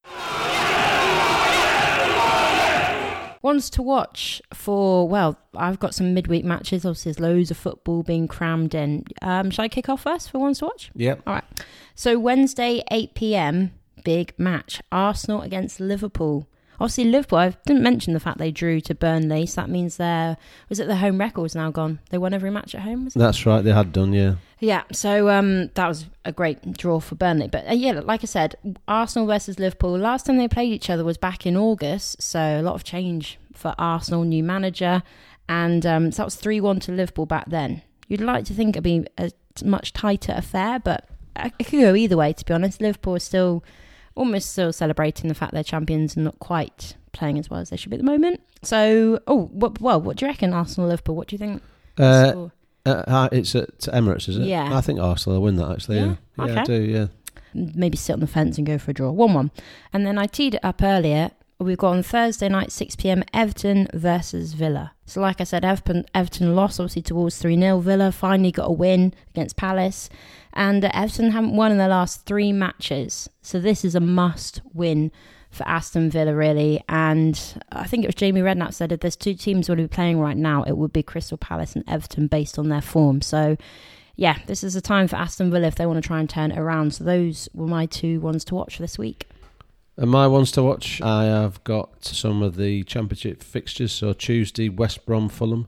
Ones 3.42 3.70
to 3.70 3.82
watch 3.82 4.42
for, 4.52 5.08
well, 5.08 5.38
I've 5.54 5.78
got 5.78 5.94
some 5.94 6.12
midweek 6.12 6.44
matches. 6.44 6.84
Obviously, 6.84 7.12
there's 7.12 7.20
loads 7.20 7.50
of 7.50 7.56
football 7.56 8.02
being 8.02 8.26
crammed 8.26 8.74
in. 8.74 9.04
Um, 9.22 9.50
shall 9.50 9.64
I 9.64 9.68
kick 9.68 9.88
off 9.88 10.02
first 10.02 10.30
for 10.30 10.38
ones 10.38 10.58
to 10.58 10.66
watch? 10.66 10.90
yep. 10.94 11.22
All 11.26 11.34
right. 11.34 11.44
So, 11.94 12.18
Wednesday, 12.18 12.82
8 12.90 13.14
pm, 13.14 13.72
big 14.04 14.32
match 14.38 14.80
Arsenal 14.90 15.42
against 15.42 15.78
Liverpool. 15.78 16.47
Obviously, 16.80 17.04
Liverpool, 17.04 17.38
I 17.38 17.50
didn't 17.66 17.82
mention 17.82 18.14
the 18.14 18.20
fact 18.20 18.38
they 18.38 18.52
drew 18.52 18.80
to 18.82 18.94
Burnley, 18.94 19.46
so 19.46 19.60
that 19.60 19.68
means 19.68 19.96
their, 19.96 20.36
was 20.68 20.78
it 20.78 20.86
the 20.86 20.96
home 20.96 21.18
record's 21.18 21.54
now 21.54 21.70
gone? 21.70 21.98
They 22.10 22.18
won 22.18 22.32
every 22.32 22.50
match 22.50 22.74
at 22.74 22.82
home, 22.82 23.04
was 23.04 23.16
it? 23.16 23.18
That's 23.18 23.44
right, 23.44 23.62
they 23.62 23.72
had 23.72 23.92
done, 23.92 24.12
yeah. 24.12 24.36
Yeah, 24.60 24.82
so 24.92 25.28
um, 25.28 25.68
that 25.74 25.88
was 25.88 26.06
a 26.24 26.32
great 26.32 26.76
draw 26.76 27.00
for 27.00 27.14
Burnley. 27.14 27.48
But 27.48 27.68
uh, 27.68 27.72
yeah, 27.74 28.00
like 28.00 28.22
I 28.22 28.26
said, 28.26 28.56
Arsenal 28.86 29.26
versus 29.26 29.58
Liverpool. 29.58 29.96
Last 29.98 30.26
time 30.26 30.36
they 30.36 30.48
played 30.48 30.72
each 30.72 30.90
other 30.90 31.04
was 31.04 31.18
back 31.18 31.46
in 31.46 31.56
August, 31.56 32.22
so 32.22 32.40
a 32.40 32.62
lot 32.62 32.74
of 32.74 32.84
change 32.84 33.38
for 33.52 33.74
Arsenal, 33.78 34.24
new 34.24 34.42
manager, 34.42 35.02
and 35.48 35.84
um, 35.86 36.12
so 36.12 36.18
that 36.18 36.26
was 36.26 36.34
three 36.36 36.60
one 36.60 36.80
to 36.80 36.92
Liverpool 36.92 37.26
back 37.26 37.46
then. 37.48 37.82
You'd 38.08 38.20
like 38.20 38.44
to 38.46 38.54
think 38.54 38.70
it'd 38.70 38.84
be 38.84 39.04
a 39.16 39.30
much 39.64 39.92
tighter 39.92 40.32
affair, 40.36 40.78
but 40.78 41.08
it 41.36 41.66
could 41.66 41.80
go 41.80 41.94
either 41.94 42.16
way. 42.16 42.32
To 42.32 42.44
be 42.44 42.54
honest, 42.54 42.80
Liverpool 42.80 43.16
is 43.16 43.24
still 43.24 43.62
almost 44.18 44.50
still 44.52 44.72
celebrating 44.72 45.28
the 45.28 45.34
fact 45.34 45.52
they're 45.54 45.62
champions 45.64 46.16
and 46.16 46.24
not 46.24 46.38
quite 46.38 46.96
playing 47.12 47.38
as 47.38 47.48
well 47.48 47.60
as 47.60 47.70
they 47.70 47.76
should 47.76 47.90
be 47.90 47.96
at 47.96 48.00
the 48.00 48.10
moment. 48.10 48.40
So, 48.62 49.20
oh, 49.26 49.46
what, 49.52 49.80
well, 49.80 50.00
what 50.00 50.16
do 50.16 50.26
you 50.26 50.30
reckon, 50.30 50.52
Arsenal 50.52 50.88
Liverpool? 50.90 51.16
What 51.16 51.28
do 51.28 51.34
you 51.34 51.38
think? 51.38 51.62
Uh, 51.98 52.48
Uh, 52.86 53.28
it's 53.32 53.54
at 53.54 53.78
Emirates, 53.80 54.28
is 54.28 54.38
it? 54.38 54.44
Yeah. 54.46 54.76
I 54.76 54.80
think 54.80 54.98
Arsenal 54.98 55.38
will 55.38 55.44
win 55.46 55.56
that 55.56 55.70
actually. 55.70 55.96
Yeah? 55.98 56.14
Yeah, 56.38 56.46
yeah, 56.46 56.60
I 56.60 56.64
do. 56.64 56.82
Yeah. 56.82 57.06
maybe 57.54 57.96
sit 57.96 58.12
on 58.14 58.20
the 58.20 58.26
fence 58.26 58.56
and 58.58 58.66
go 58.66 58.78
for 58.78 58.90
a 58.92 58.94
draw. 58.94 59.10
1 59.10 59.34
1. 59.34 59.50
And 59.92 60.06
then 60.06 60.16
I 60.18 60.26
teed 60.26 60.54
it 60.54 60.64
up 60.64 60.82
earlier. 60.82 61.30
We've 61.60 61.76
got 61.76 61.90
on 61.90 62.04
Thursday 62.04 62.48
night, 62.48 62.70
6 62.70 62.94
pm, 62.94 63.24
Everton 63.34 63.88
versus 63.92 64.52
Villa. 64.52 64.92
So, 65.06 65.20
like 65.20 65.40
I 65.40 65.44
said, 65.44 65.64
Everton, 65.64 66.06
Everton 66.14 66.54
lost 66.54 66.78
obviously 66.78 67.02
towards 67.02 67.38
3 67.38 67.58
0. 67.58 67.80
Villa 67.80 68.12
finally 68.12 68.52
got 68.52 68.70
a 68.70 68.72
win 68.72 69.12
against 69.30 69.56
Palace. 69.56 70.08
And 70.52 70.84
Everton 70.84 71.32
haven't 71.32 71.56
won 71.56 71.72
in 71.72 71.78
their 71.78 71.88
last 71.88 72.24
three 72.26 72.52
matches. 72.52 73.28
So, 73.42 73.58
this 73.58 73.84
is 73.84 73.96
a 73.96 74.00
must 74.00 74.60
win 74.72 75.10
for 75.50 75.66
Aston 75.66 76.10
Villa, 76.10 76.32
really. 76.32 76.80
And 76.88 77.40
I 77.72 77.88
think 77.88 78.04
it 78.04 78.08
was 78.08 78.14
Jamie 78.14 78.40
Redknapp 78.40 78.72
said 78.72 78.92
if 78.92 79.00
there's 79.00 79.16
two 79.16 79.34
teams 79.34 79.68
would 79.68 79.78
be 79.78 79.88
playing 79.88 80.20
right 80.20 80.36
now, 80.36 80.62
it 80.62 80.76
would 80.76 80.92
be 80.92 81.02
Crystal 81.02 81.38
Palace 81.38 81.74
and 81.74 81.84
Everton 81.88 82.28
based 82.28 82.56
on 82.56 82.68
their 82.68 82.82
form. 82.82 83.20
So, 83.20 83.56
yeah, 84.14 84.38
this 84.46 84.62
is 84.62 84.76
a 84.76 84.80
time 84.80 85.08
for 85.08 85.16
Aston 85.16 85.50
Villa 85.50 85.66
if 85.66 85.74
they 85.74 85.86
want 85.86 86.00
to 86.00 86.06
try 86.06 86.20
and 86.20 86.30
turn 86.30 86.52
it 86.52 86.58
around. 86.58 86.94
So 86.94 87.02
those 87.02 87.48
were 87.52 87.66
my 87.66 87.86
two 87.86 88.20
ones 88.20 88.44
to 88.44 88.54
watch 88.54 88.78
this 88.78 88.96
week. 88.96 89.26
And 89.98 90.10
my 90.10 90.28
ones 90.28 90.52
to 90.52 90.62
watch, 90.62 91.02
I 91.02 91.24
have 91.24 91.62
got 91.64 92.04
some 92.04 92.40
of 92.40 92.56
the 92.56 92.84
championship 92.84 93.42
fixtures. 93.42 93.90
So 93.92 94.12
Tuesday, 94.12 94.68
West 94.68 95.04
Brom, 95.04 95.28
Fulham. 95.28 95.66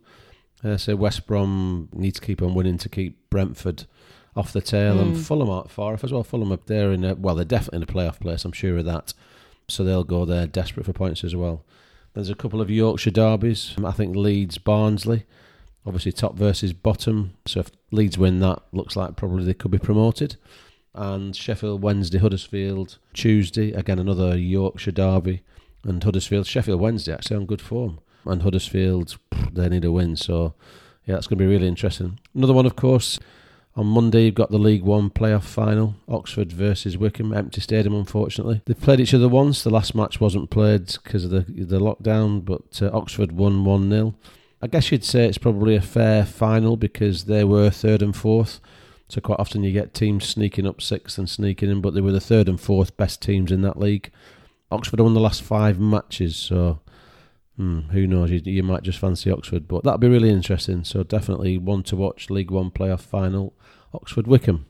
Uh, 0.62 0.76
so 0.76 0.94
West 0.94 1.26
Brom 1.26 1.88
need 1.92 2.12
to 2.12 2.20
keep 2.20 2.40
on 2.40 2.54
winning 2.54 2.78
to 2.78 2.88
keep 2.88 3.28
Brentford 3.28 3.86
off 4.36 4.52
the 4.52 4.60
tail, 4.60 5.00
and 5.00 5.16
Mm. 5.16 5.20
Fulham 5.20 5.50
aren't 5.50 5.70
far 5.70 5.94
off 5.94 6.04
as 6.04 6.12
well. 6.12 6.22
Fulham 6.22 6.52
up 6.52 6.66
there 6.66 6.92
in 6.92 7.04
a, 7.04 7.16
well, 7.16 7.34
they're 7.34 7.44
definitely 7.44 7.78
in 7.78 7.82
a 7.82 7.86
playoff 7.86 8.20
place. 8.20 8.44
I'm 8.44 8.52
sure 8.52 8.78
of 8.78 8.84
that. 8.84 9.12
So 9.66 9.82
they'll 9.82 10.04
go 10.04 10.24
there 10.24 10.46
desperate 10.46 10.86
for 10.86 10.92
points 10.92 11.24
as 11.24 11.34
well. 11.34 11.64
There's 12.14 12.30
a 12.30 12.34
couple 12.36 12.60
of 12.60 12.70
Yorkshire 12.70 13.10
derbies. 13.10 13.74
I 13.84 13.90
think 13.90 14.14
Leeds, 14.14 14.58
Barnsley. 14.58 15.24
Obviously 15.84 16.12
top 16.12 16.36
versus 16.36 16.72
bottom. 16.72 17.32
So 17.46 17.60
if 17.60 17.70
Leeds 17.90 18.18
win 18.18 18.38
that, 18.40 18.62
looks 18.72 18.94
like 18.94 19.16
probably 19.16 19.44
they 19.44 19.54
could 19.54 19.70
be 19.72 19.78
promoted 19.78 20.36
and 20.94 21.34
Sheffield 21.34 21.82
Wednesday, 21.82 22.18
Huddersfield 22.18 22.98
Tuesday. 23.14 23.72
Again, 23.72 23.98
another 23.98 24.36
Yorkshire 24.36 24.92
derby, 24.92 25.42
and 25.84 26.02
Huddersfield, 26.02 26.46
Sheffield 26.46 26.80
Wednesday 26.80 27.12
actually 27.12 27.36
on 27.36 27.46
good 27.46 27.62
form, 27.62 28.00
and 28.24 28.42
Huddersfield 28.42 29.18
they 29.52 29.68
need 29.68 29.84
a 29.84 29.92
win. 29.92 30.16
So 30.16 30.54
yeah, 31.04 31.14
that's 31.14 31.26
going 31.26 31.38
to 31.38 31.44
be 31.44 31.50
really 31.50 31.68
interesting. 31.68 32.18
Another 32.34 32.52
one, 32.52 32.66
of 32.66 32.76
course. 32.76 33.18
On 33.76 33.86
Monday, 33.86 34.24
you've 34.24 34.34
got 34.34 34.50
the 34.50 34.58
League 34.58 34.82
One 34.82 35.10
playoff 35.10 35.44
final, 35.44 35.94
Oxford 36.08 36.52
versus 36.52 36.98
Wycombe, 36.98 37.32
empty 37.32 37.60
stadium, 37.60 37.94
unfortunately. 37.94 38.62
They've 38.66 38.78
played 38.78 38.98
each 38.98 39.14
other 39.14 39.28
once. 39.28 39.62
The 39.62 39.70
last 39.70 39.94
match 39.94 40.20
wasn't 40.20 40.50
played 40.50 40.86
because 41.02 41.24
of 41.24 41.30
the 41.30 41.40
the 41.42 41.78
lockdown, 41.78 42.44
but 42.44 42.82
uh, 42.82 42.90
Oxford 42.92 43.32
won 43.32 43.64
1 43.64 43.90
0. 43.90 44.14
I 44.60 44.66
guess 44.66 44.90
you'd 44.90 45.04
say 45.04 45.26
it's 45.26 45.38
probably 45.38 45.76
a 45.76 45.80
fair 45.80 46.26
final 46.26 46.76
because 46.76 47.24
they 47.24 47.44
were 47.44 47.70
third 47.70 48.02
and 48.02 48.14
fourth. 48.14 48.60
So 49.10 49.20
quite 49.20 49.40
often 49.40 49.64
you 49.64 49.72
get 49.72 49.92
teams 49.92 50.26
sneaking 50.26 50.66
up 50.66 50.80
sixth 50.80 51.18
and 51.18 51.28
sneaking 51.28 51.68
in, 51.68 51.80
but 51.80 51.94
they 51.94 52.00
were 52.00 52.12
the 52.12 52.20
third 52.20 52.48
and 52.48 52.60
fourth 52.60 52.96
best 52.96 53.20
teams 53.20 53.50
in 53.50 53.62
that 53.62 53.78
league. 53.78 54.12
Oxford 54.70 55.00
won 55.00 55.14
the 55.14 55.20
last 55.20 55.42
five 55.42 55.80
matches, 55.80 56.36
so 56.36 56.80
hmm, 57.56 57.80
who 57.90 58.06
knows? 58.06 58.30
You, 58.30 58.40
you 58.44 58.62
might 58.62 58.84
just 58.84 59.00
fancy 59.00 59.30
Oxford, 59.30 59.66
but 59.66 59.82
that'll 59.82 59.98
be 59.98 60.08
really 60.08 60.30
interesting. 60.30 60.84
So 60.84 61.02
definitely 61.02 61.58
one 61.58 61.82
to 61.84 61.96
watch. 61.96 62.30
League 62.30 62.52
One 62.52 62.70
playoff 62.70 63.00
final, 63.00 63.54
Oxford 63.92 64.28
Wycombe. 64.28 64.66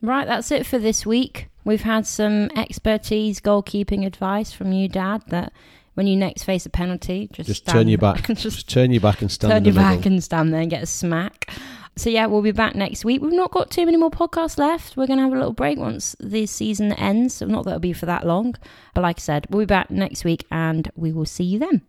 Right, 0.00 0.26
that's 0.26 0.50
it 0.52 0.64
for 0.64 0.78
this 0.78 1.04
week. 1.04 1.48
We've 1.64 1.82
had 1.82 2.06
some 2.06 2.48
expertise 2.56 3.40
goalkeeping 3.40 4.06
advice 4.06 4.52
from 4.52 4.72
you, 4.72 4.88
Dad, 4.88 5.24
that 5.28 5.52
when 5.96 6.06
you 6.06 6.14
next 6.16 6.44
face 6.44 6.64
a 6.64 6.70
penalty, 6.70 7.28
just, 7.32 7.48
Just 7.48 7.66
turn 7.66 7.88
your 7.88 7.98
back. 7.98 8.26
just 8.28 8.42
Just 8.42 8.70
turn 8.70 8.92
your 8.92 9.00
back 9.00 9.20
and 9.20 9.30
stand 9.32 9.50
turn 9.50 9.64
your 9.64 9.74
middle. 9.74 9.96
back 9.96 10.06
and 10.06 10.22
stand 10.22 10.52
there 10.54 10.60
and 10.60 10.70
get 10.70 10.82
a 10.82 10.86
smack. 10.86 11.50
So 11.98 12.10
yeah, 12.10 12.26
we'll 12.26 12.42
be 12.42 12.52
back 12.52 12.74
next 12.74 13.04
week. 13.06 13.22
We've 13.22 13.32
not 13.32 13.50
got 13.50 13.70
too 13.70 13.86
many 13.86 13.96
more 13.96 14.10
podcasts 14.10 14.58
left. 14.58 14.96
We're 14.98 15.06
going 15.06 15.18
to 15.18 15.22
have 15.24 15.32
a 15.32 15.36
little 15.36 15.54
break 15.54 15.78
once 15.78 16.14
the 16.20 16.44
season 16.46 16.92
ends. 16.92 17.34
So 17.34 17.46
not 17.46 17.64
that 17.64 17.70
it'll 17.70 17.80
be 17.80 17.94
for 17.94 18.04
that 18.06 18.26
long, 18.26 18.54
but 18.94 19.00
like 19.00 19.18
I 19.18 19.20
said, 19.20 19.46
we'll 19.50 19.60
be 19.60 19.64
back 19.66 19.90
next 19.90 20.22
week 20.24 20.44
and 20.50 20.90
we 20.94 21.10
will 21.12 21.24
see 21.26 21.44
you 21.44 21.58
then. 21.58 21.82